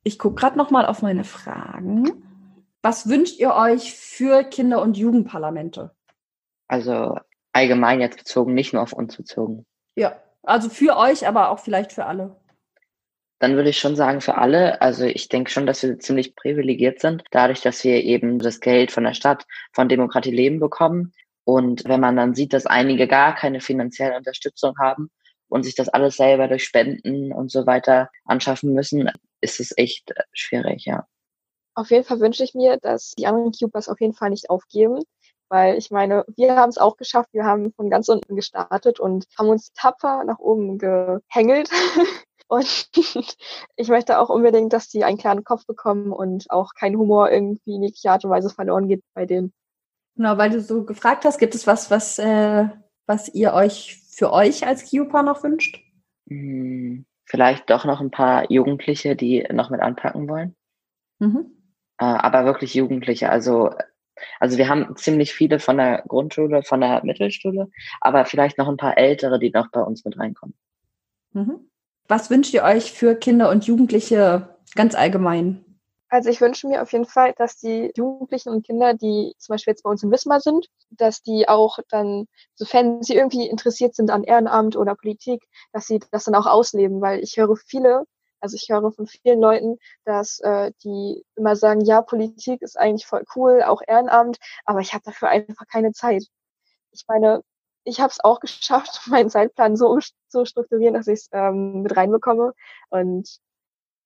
Ich 0.02 0.18
gucke 0.18 0.36
gerade 0.36 0.58
noch 0.58 0.70
mal 0.70 0.86
auf 0.86 1.02
meine 1.02 1.24
Fragen. 1.24 2.24
Was 2.82 3.08
wünscht 3.08 3.38
ihr 3.38 3.54
euch 3.54 3.94
für 3.94 4.44
Kinder- 4.44 4.82
und 4.82 4.98
Jugendparlamente? 4.98 5.92
Also 6.68 7.18
allgemein 7.52 8.00
jetzt 8.00 8.18
bezogen, 8.18 8.52
nicht 8.52 8.74
nur 8.74 8.82
auf 8.82 8.92
uns 8.92 9.16
bezogen. 9.16 9.64
Ja, 9.96 10.20
also 10.42 10.68
für 10.68 10.96
euch, 10.96 11.26
aber 11.26 11.50
auch 11.50 11.60
vielleicht 11.60 11.92
für 11.92 12.04
alle. 12.04 12.36
Dann 13.38 13.56
würde 13.56 13.70
ich 13.70 13.78
schon 13.78 13.96
sagen, 13.96 14.20
für 14.20 14.36
alle. 14.36 14.80
Also 14.82 15.04
ich 15.04 15.28
denke 15.28 15.50
schon, 15.50 15.66
dass 15.66 15.82
wir 15.82 15.98
ziemlich 15.98 16.36
privilegiert 16.36 17.00
sind, 17.00 17.24
dadurch, 17.30 17.62
dass 17.62 17.82
wir 17.84 18.02
eben 18.02 18.38
das 18.38 18.60
Geld 18.60 18.90
von 18.90 19.04
der 19.04 19.14
Stadt, 19.14 19.46
von 19.72 19.88
Demokratie 19.88 20.30
Leben 20.30 20.60
bekommen. 20.60 21.12
Und 21.44 21.84
wenn 21.86 22.00
man 22.00 22.16
dann 22.16 22.34
sieht, 22.34 22.52
dass 22.52 22.66
einige 22.66 23.06
gar 23.06 23.34
keine 23.34 23.60
finanzielle 23.60 24.16
Unterstützung 24.16 24.74
haben 24.78 25.10
und 25.48 25.64
sich 25.64 25.74
das 25.74 25.88
alles 25.88 26.16
selber 26.16 26.48
durch 26.48 26.64
Spenden 26.64 27.32
und 27.32 27.50
so 27.50 27.66
weiter 27.66 28.10
anschaffen 28.24 28.72
müssen, 28.72 29.10
ist 29.40 29.60
es 29.60 29.72
echt 29.76 30.12
schwierig, 30.32 30.84
ja. 30.84 31.06
Auf 31.74 31.90
jeden 31.90 32.04
Fall 32.04 32.20
wünsche 32.20 32.44
ich 32.44 32.54
mir, 32.54 32.78
dass 32.78 33.12
die 33.18 33.26
anderen 33.26 33.52
Cubers 33.52 33.88
auf 33.88 34.00
jeden 34.00 34.14
Fall 34.14 34.30
nicht 34.30 34.48
aufgeben, 34.48 35.02
weil 35.48 35.76
ich 35.76 35.90
meine, 35.90 36.24
wir 36.36 36.56
haben 36.56 36.70
es 36.70 36.78
auch 36.78 36.96
geschafft, 36.96 37.30
wir 37.32 37.44
haben 37.44 37.72
von 37.72 37.90
ganz 37.90 38.08
unten 38.08 38.36
gestartet 38.36 39.00
und 39.00 39.26
haben 39.38 39.48
uns 39.48 39.72
tapfer 39.72 40.24
nach 40.24 40.38
oben 40.38 40.78
gehängelt. 40.78 41.70
Und 42.46 42.90
ich 43.76 43.88
möchte 43.88 44.18
auch 44.18 44.28
unbedingt, 44.28 44.72
dass 44.72 44.88
die 44.88 45.02
einen 45.02 45.16
klaren 45.16 45.44
Kopf 45.44 45.66
bekommen 45.66 46.12
und 46.12 46.50
auch 46.50 46.74
kein 46.74 46.96
Humor 46.96 47.30
irgendwie 47.30 47.74
in 47.74 47.82
jeglicher 47.82 48.12
Art 48.12 48.24
und 48.24 48.30
Weise 48.30 48.50
verloren 48.50 48.86
geht 48.86 49.02
bei 49.14 49.24
denen. 49.24 49.52
Genau, 50.16 50.36
weil 50.36 50.50
du 50.50 50.60
so 50.60 50.84
gefragt 50.84 51.24
hast, 51.24 51.38
gibt 51.38 51.54
es 51.54 51.66
was, 51.66 51.90
was, 51.90 52.18
äh, 52.18 52.68
was 53.06 53.28
ihr 53.28 53.54
euch 53.54 54.03
für 54.14 54.32
euch 54.32 54.66
als 54.66 54.84
Kiopa 54.84 55.22
noch 55.22 55.42
wünscht? 55.42 55.80
Hm, 56.28 57.04
vielleicht 57.24 57.68
doch 57.70 57.84
noch 57.84 58.00
ein 58.00 58.10
paar 58.10 58.50
Jugendliche, 58.50 59.16
die 59.16 59.46
noch 59.52 59.70
mit 59.70 59.80
anpacken 59.80 60.28
wollen. 60.28 60.54
Mhm. 61.18 61.52
Äh, 61.98 62.04
aber 62.04 62.44
wirklich 62.44 62.74
Jugendliche. 62.74 63.30
Also, 63.30 63.70
also 64.40 64.58
wir 64.58 64.68
haben 64.68 64.96
ziemlich 64.96 65.34
viele 65.34 65.58
von 65.58 65.76
der 65.76 66.02
Grundschule, 66.06 66.62
von 66.62 66.80
der 66.80 67.04
Mittelschule, 67.04 67.70
aber 68.00 68.24
vielleicht 68.24 68.58
noch 68.58 68.68
ein 68.68 68.76
paar 68.76 68.96
ältere, 68.96 69.38
die 69.38 69.50
noch 69.50 69.70
bei 69.70 69.80
uns 69.80 70.04
mit 70.04 70.18
reinkommen. 70.18 70.54
Mhm. 71.32 71.70
Was 72.06 72.30
wünscht 72.30 72.54
ihr 72.54 72.62
euch 72.62 72.92
für 72.92 73.14
Kinder 73.14 73.50
und 73.50 73.66
Jugendliche 73.66 74.56
ganz 74.74 74.94
allgemein? 74.94 75.64
Also 76.14 76.30
ich 76.30 76.40
wünsche 76.40 76.68
mir 76.68 76.80
auf 76.80 76.92
jeden 76.92 77.06
Fall, 77.06 77.32
dass 77.36 77.56
die 77.56 77.90
Jugendlichen 77.96 78.50
und 78.50 78.64
Kinder, 78.64 78.94
die 78.94 79.34
zum 79.36 79.54
Beispiel 79.54 79.72
jetzt 79.72 79.82
bei 79.82 79.90
uns 79.90 80.04
in 80.04 80.12
Wismar 80.12 80.38
sind, 80.38 80.68
dass 80.90 81.22
die 81.22 81.48
auch 81.48 81.80
dann, 81.88 82.28
sofern 82.54 83.02
sie 83.02 83.16
irgendwie 83.16 83.48
interessiert 83.48 83.96
sind 83.96 84.12
an 84.12 84.22
Ehrenamt 84.22 84.76
oder 84.76 84.94
Politik, 84.94 85.42
dass 85.72 85.88
sie 85.88 85.98
das 86.12 86.22
dann 86.22 86.36
auch 86.36 86.46
ausleben, 86.46 87.00
weil 87.00 87.18
ich 87.18 87.36
höre 87.36 87.56
viele, 87.56 88.04
also 88.38 88.54
ich 88.54 88.68
höre 88.68 88.92
von 88.92 89.08
vielen 89.08 89.40
Leuten, 89.40 89.78
dass 90.04 90.38
äh, 90.38 90.70
die 90.84 91.24
immer 91.34 91.56
sagen, 91.56 91.80
ja, 91.80 92.00
Politik 92.00 92.62
ist 92.62 92.78
eigentlich 92.78 93.06
voll 93.06 93.24
cool, 93.34 93.64
auch 93.64 93.82
Ehrenamt, 93.84 94.38
aber 94.66 94.78
ich 94.78 94.94
habe 94.94 95.02
dafür 95.04 95.30
einfach 95.30 95.66
keine 95.66 95.90
Zeit. 95.90 96.22
Ich 96.92 97.06
meine, 97.08 97.42
ich 97.82 98.00
habe 98.00 98.12
es 98.12 98.22
auch 98.22 98.38
geschafft, 98.40 99.08
meinen 99.08 99.30
Zeitplan 99.30 99.76
so 99.76 99.98
zu 100.28 100.44
strukturieren, 100.44 100.94
dass 100.94 101.08
ich 101.08 101.22
es 101.22 101.28
ähm, 101.32 101.82
mit 101.82 101.96
reinbekomme. 101.96 102.52
Und 102.90 103.40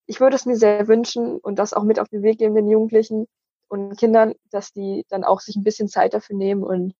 ich 0.08 0.20
würde 0.20 0.34
es 0.34 0.46
mir 0.46 0.56
sehr 0.56 0.88
wünschen 0.88 1.36
und 1.36 1.58
das 1.58 1.74
auch 1.74 1.84
mit 1.84 2.00
auf 2.00 2.08
den 2.08 2.22
Weg 2.22 2.38
geben 2.38 2.54
den 2.54 2.68
Jugendlichen 2.68 3.28
und 3.68 3.96
Kindern, 3.98 4.34
dass 4.50 4.72
die 4.72 5.04
dann 5.10 5.22
auch 5.22 5.40
sich 5.40 5.54
ein 5.54 5.62
bisschen 5.62 5.88
Zeit 5.88 6.14
dafür 6.14 6.34
nehmen 6.34 6.62
und 6.64 6.94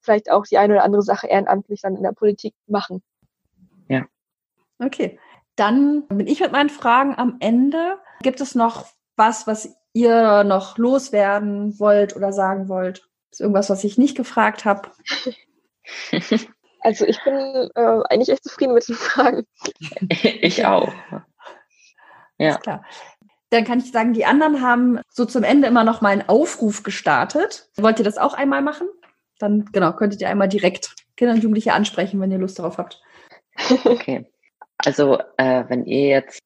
vielleicht 0.00 0.30
auch 0.30 0.44
die 0.44 0.58
eine 0.58 0.74
oder 0.74 0.84
andere 0.84 1.02
Sache 1.02 1.28
ehrenamtlich 1.28 1.80
dann 1.80 1.96
in 1.96 2.02
der 2.02 2.12
Politik 2.12 2.54
machen. 2.66 3.00
Ja. 3.88 4.06
Okay. 4.80 5.18
Dann 5.54 6.06
bin 6.08 6.26
ich 6.26 6.40
mit 6.40 6.52
meinen 6.52 6.68
Fragen 6.68 7.14
am 7.16 7.36
Ende. 7.38 7.98
Gibt 8.22 8.40
es 8.40 8.56
noch 8.56 8.86
was, 9.16 9.46
was 9.46 9.76
ihr 9.92 10.42
noch 10.42 10.78
loswerden 10.78 11.78
wollt 11.78 12.16
oder 12.16 12.32
sagen 12.32 12.68
wollt? 12.68 13.08
Ist 13.30 13.40
irgendwas, 13.40 13.70
was 13.70 13.84
ich 13.84 13.98
nicht 13.98 14.16
gefragt 14.16 14.64
habe? 14.64 14.90
Also 16.80 17.04
ich 17.06 17.22
bin 17.24 17.34
äh, 17.74 18.00
eigentlich 18.08 18.28
echt 18.28 18.44
zufrieden 18.44 18.74
mit 18.74 18.88
den 18.88 18.94
Fragen. 18.94 19.44
ich 20.08 20.64
auch. 20.64 20.92
Ja. 22.38 22.50
Ist 22.50 22.62
klar. 22.62 22.84
Dann 23.50 23.64
kann 23.64 23.78
ich 23.78 23.90
sagen, 23.90 24.12
die 24.12 24.26
anderen 24.26 24.62
haben 24.62 25.00
so 25.08 25.24
zum 25.24 25.42
Ende 25.42 25.68
immer 25.68 25.84
noch 25.84 26.00
mal 26.00 26.10
einen 26.10 26.28
Aufruf 26.28 26.82
gestartet. 26.82 27.70
Wollt 27.76 27.98
ihr 27.98 28.04
das 28.04 28.18
auch 28.18 28.34
einmal 28.34 28.62
machen? 28.62 28.88
Dann 29.38 29.64
genau, 29.72 29.92
könntet 29.92 30.20
ihr 30.20 30.28
einmal 30.28 30.48
direkt 30.48 30.94
Kinder 31.16 31.34
und 31.34 31.42
Jugendliche 31.42 31.72
ansprechen, 31.72 32.20
wenn 32.20 32.30
ihr 32.30 32.38
Lust 32.38 32.58
darauf 32.58 32.78
habt. 32.78 33.00
Okay. 33.84 34.30
Also 34.84 35.18
äh, 35.38 35.64
wenn 35.68 35.86
ihr 35.86 36.08
jetzt 36.08 36.40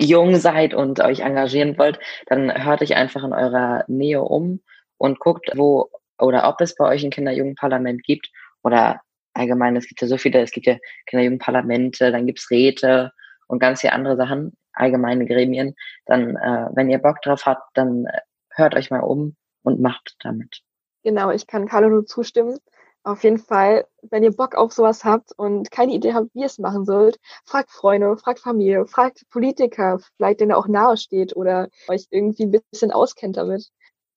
jung 0.00 0.36
seid 0.36 0.74
und 0.74 1.00
euch 1.00 1.20
engagieren 1.20 1.78
wollt, 1.78 1.98
dann 2.26 2.64
hört 2.64 2.82
euch 2.82 2.96
einfach 2.96 3.22
in 3.24 3.32
eurer 3.32 3.84
Nähe 3.86 4.22
um 4.22 4.60
und 4.98 5.20
guckt, 5.20 5.50
wo 5.54 5.90
oder 6.18 6.48
ob 6.48 6.60
es 6.60 6.74
bei 6.74 6.86
euch 6.86 7.04
ein 7.04 7.10
Kinder-Jugendparlament 7.10 8.02
gibt 8.02 8.28
oder 8.62 9.00
allgemein, 9.34 9.76
es 9.76 9.86
gibt 9.86 10.02
ja 10.02 10.08
so 10.08 10.18
viele, 10.18 10.40
es 10.40 10.50
gibt 10.50 10.66
ja 10.66 10.76
Kinder-Jugendparlamente, 11.06 12.10
dann 12.10 12.26
gibt's 12.26 12.50
Räte 12.50 13.12
und 13.46 13.58
ganz 13.58 13.80
viele 13.80 13.92
andere 13.92 14.16
Sachen, 14.16 14.52
allgemeine 14.72 15.26
Gremien, 15.26 15.74
dann, 16.06 16.36
äh, 16.36 16.68
wenn 16.72 16.90
ihr 16.90 16.98
Bock 16.98 17.22
drauf 17.22 17.46
habt, 17.46 17.70
dann 17.74 18.06
äh, 18.06 18.20
hört 18.50 18.74
euch 18.74 18.90
mal 18.90 19.00
um 19.00 19.36
und 19.62 19.80
macht 19.80 20.16
damit. 20.20 20.62
Genau, 21.02 21.30
ich 21.30 21.46
kann 21.46 21.68
Carlo 21.68 21.88
nur 21.88 22.06
zustimmen. 22.06 22.58
Auf 23.02 23.24
jeden 23.24 23.38
Fall, 23.38 23.86
wenn 24.02 24.22
ihr 24.22 24.32
Bock 24.32 24.54
auf 24.54 24.72
sowas 24.72 25.04
habt 25.04 25.32
und 25.38 25.70
keine 25.70 25.94
Idee 25.94 26.12
habt, 26.12 26.34
wie 26.34 26.40
ihr 26.40 26.46
es 26.46 26.58
machen 26.58 26.84
sollt, 26.84 27.18
fragt 27.46 27.70
Freunde, 27.70 28.14
fragt 28.18 28.40
Familie, 28.40 28.86
fragt 28.86 29.26
Politiker, 29.30 30.00
vielleicht 30.16 30.40
denen 30.40 30.52
auch 30.52 30.68
nahe 30.68 30.98
steht 30.98 31.34
oder 31.34 31.68
euch 31.88 32.06
irgendwie 32.10 32.44
ein 32.44 32.60
bisschen 32.70 32.92
auskennt 32.92 33.38
damit 33.38 33.70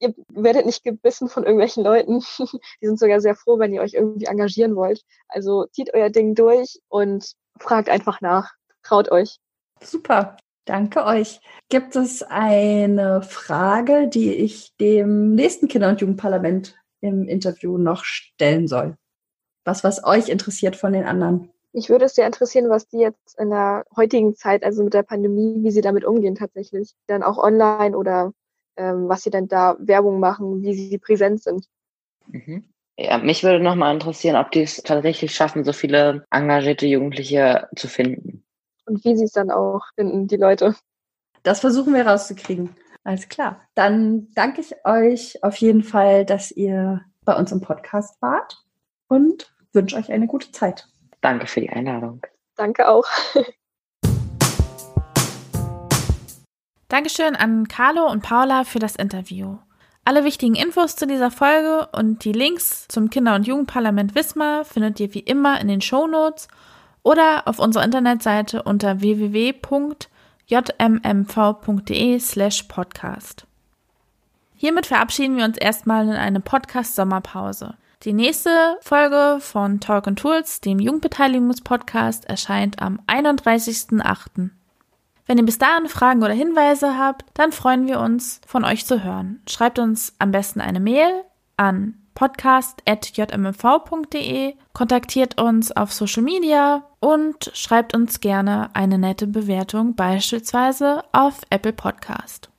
ihr 0.03 0.13
werdet 0.27 0.65
nicht 0.65 0.83
gebissen 0.83 1.29
von 1.29 1.43
irgendwelchen 1.43 1.83
Leuten. 1.83 2.19
Die 2.81 2.85
sind 2.85 2.99
sogar 2.99 3.21
sehr 3.21 3.35
froh, 3.35 3.57
wenn 3.57 3.73
ihr 3.73 3.81
euch 3.81 3.93
irgendwie 3.93 4.25
engagieren 4.25 4.75
wollt. 4.75 5.01
Also 5.27 5.65
zieht 5.67 5.93
euer 5.93 6.09
Ding 6.09 6.35
durch 6.35 6.79
und 6.89 7.33
fragt 7.59 7.89
einfach 7.89 8.21
nach. 8.21 8.51
Traut 8.83 9.09
euch. 9.11 9.39
Super. 9.83 10.37
Danke 10.65 11.05
euch. 11.05 11.41
Gibt 11.69 11.95
es 11.95 12.23
eine 12.23 13.21
Frage, 13.21 14.07
die 14.07 14.33
ich 14.33 14.75
dem 14.77 15.35
nächsten 15.35 15.67
Kinder- 15.67 15.89
und 15.89 15.99
Jugendparlament 15.99 16.75
im 17.01 17.27
Interview 17.27 17.77
noch 17.77 18.05
stellen 18.05 18.67
soll? 18.67 18.95
Was, 19.65 19.83
was 19.83 20.03
euch 20.05 20.29
interessiert 20.29 20.75
von 20.75 20.93
den 20.93 21.03
anderen? 21.03 21.49
Mich 21.73 21.89
würde 21.89 22.05
es 22.05 22.15
sehr 22.15 22.27
interessieren, 22.27 22.69
was 22.69 22.87
die 22.87 22.99
jetzt 22.99 23.37
in 23.39 23.49
der 23.49 23.85
heutigen 23.95 24.35
Zeit, 24.35 24.63
also 24.63 24.83
mit 24.83 24.93
der 24.93 25.03
Pandemie, 25.03 25.63
wie 25.63 25.71
sie 25.71 25.81
damit 25.81 26.05
umgehen 26.05 26.35
tatsächlich. 26.35 26.93
Dann 27.07 27.23
auch 27.23 27.37
online 27.37 27.97
oder 27.97 28.31
ähm, 28.77 29.09
was 29.09 29.23
sie 29.23 29.31
denn 29.31 29.47
da 29.47 29.75
Werbung 29.79 30.19
machen, 30.19 30.61
wie 30.61 30.73
sie 30.73 30.97
präsent 30.97 31.41
sind. 31.41 31.67
Mhm. 32.27 32.65
Ja, 32.97 33.17
mich 33.17 33.43
würde 33.43 33.59
nochmal 33.59 33.93
interessieren, 33.93 34.35
ob 34.35 34.51
die 34.51 34.61
es 34.61 34.77
tatsächlich 34.77 35.33
schaffen, 35.33 35.63
so 35.63 35.73
viele 35.73 36.25
engagierte 36.29 36.85
Jugendliche 36.85 37.67
zu 37.75 37.87
finden. 37.87 38.43
Und 38.85 39.03
wie 39.05 39.15
sie 39.15 39.25
es 39.25 39.31
dann 39.31 39.49
auch 39.51 39.81
finden, 39.95 40.27
die 40.27 40.37
Leute. 40.37 40.75
Das 41.43 41.61
versuchen 41.61 41.93
wir 41.93 42.05
rauszukriegen. 42.05 42.75
Alles 43.03 43.29
klar. 43.29 43.59
Dann 43.75 44.29
danke 44.33 44.61
ich 44.61 44.73
euch 44.85 45.43
auf 45.43 45.57
jeden 45.57 45.83
Fall, 45.83 46.25
dass 46.25 46.51
ihr 46.51 47.01
bei 47.25 47.35
uns 47.35 47.51
im 47.51 47.61
Podcast 47.61 48.21
wart 48.21 48.63
und 49.07 49.53
wünsche 49.73 49.97
euch 49.97 50.11
eine 50.11 50.27
gute 50.27 50.51
Zeit. 50.51 50.87
Danke 51.21 51.47
für 51.47 51.61
die 51.61 51.69
Einladung. 51.69 52.21
Danke 52.55 52.87
auch. 52.87 53.05
Dankeschön 56.87 57.35
an 57.35 57.67
Carlo 57.67 58.09
und 58.09 58.21
Paula 58.21 58.65
für 58.65 58.79
das 58.79 58.95
Interview. 58.95 59.57
Alle 60.05 60.25
wichtigen 60.25 60.55
Infos 60.55 60.95
zu 60.95 61.07
dieser 61.07 61.31
Folge 61.31 61.87
und 61.93 62.23
die 62.25 62.33
Links 62.33 62.87
zum 62.89 63.09
Kinder- 63.09 63.35
und 63.35 63.47
Jugendparlament 63.47 64.15
Wismar 64.15 64.65
findet 64.65 64.99
ihr 64.99 65.13
wie 65.13 65.21
immer 65.21 65.59
in 65.61 65.69
den 65.69 65.81
Show 65.81 66.07
Notes 66.07 66.49
oder 67.03 67.47
auf 67.47 67.59
unserer 67.59 67.83
Internetseite 67.83 68.63
unter 68.63 69.01
www.jmmv.de 69.01 69.59
slash 72.19 72.63
podcast. 72.63 73.45
Hiermit 74.55 74.85
verabschieden 74.85 75.37
wir 75.37 75.45
uns 75.45 75.57
erstmal 75.57 76.07
in 76.07 76.13
eine 76.13 76.39
Podcast-Sommerpause. 76.39 77.73
Die 78.03 78.13
nächste 78.13 78.77
Folge 78.81 79.37
von 79.39 79.79
Talk 79.79 80.07
and 80.07 80.19
Tools, 80.19 80.61
dem 80.61 80.77
Jugendbeteiligungspodcast, 80.79 82.25
erscheint 82.25 82.79
am 82.81 82.99
31.08. 83.07 84.49
Wenn 85.25 85.37
ihr 85.37 85.45
bis 85.45 85.57
dahin 85.57 85.87
Fragen 85.87 86.21
oder 86.21 86.33
Hinweise 86.33 86.97
habt, 86.97 87.23
dann 87.33 87.53
freuen 87.53 87.87
wir 87.87 88.01
uns, 88.01 88.41
von 88.45 88.65
euch 88.65 88.85
zu 88.85 89.01
hören. 89.03 89.41
Schreibt 89.47 89.79
uns 89.79 90.13
am 90.19 90.31
besten 90.31 90.59
eine 90.59 90.81
Mail 90.81 91.23
an 91.55 91.95
podcast.jmv.de, 92.13 94.55
kontaktiert 94.73 95.41
uns 95.41 95.71
auf 95.71 95.93
Social 95.93 96.23
Media 96.23 96.83
und 97.03 97.51
schreibt 97.53 97.93
uns 97.93 98.21
gerne 98.21 98.69
eine 98.73 98.97
nette 98.97 99.27
Bewertung, 99.27 99.93
beispielsweise 99.93 101.03
auf 101.11 101.41
Apple 101.49 101.73
Podcast. 101.73 102.49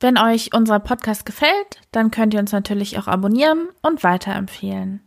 Wenn 0.00 0.18
euch 0.18 0.52
unser 0.52 0.80
Podcast 0.80 1.24
gefällt, 1.24 1.80
dann 1.92 2.10
könnt 2.10 2.34
ihr 2.34 2.40
uns 2.40 2.50
natürlich 2.50 2.98
auch 2.98 3.06
abonnieren 3.06 3.68
und 3.82 4.02
weiterempfehlen. 4.02 5.00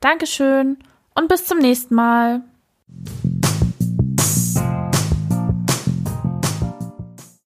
Dankeschön 0.00 0.76
und 1.14 1.28
bis 1.28 1.46
zum 1.46 1.60
nächsten 1.60 1.94
Mal. 1.94 2.42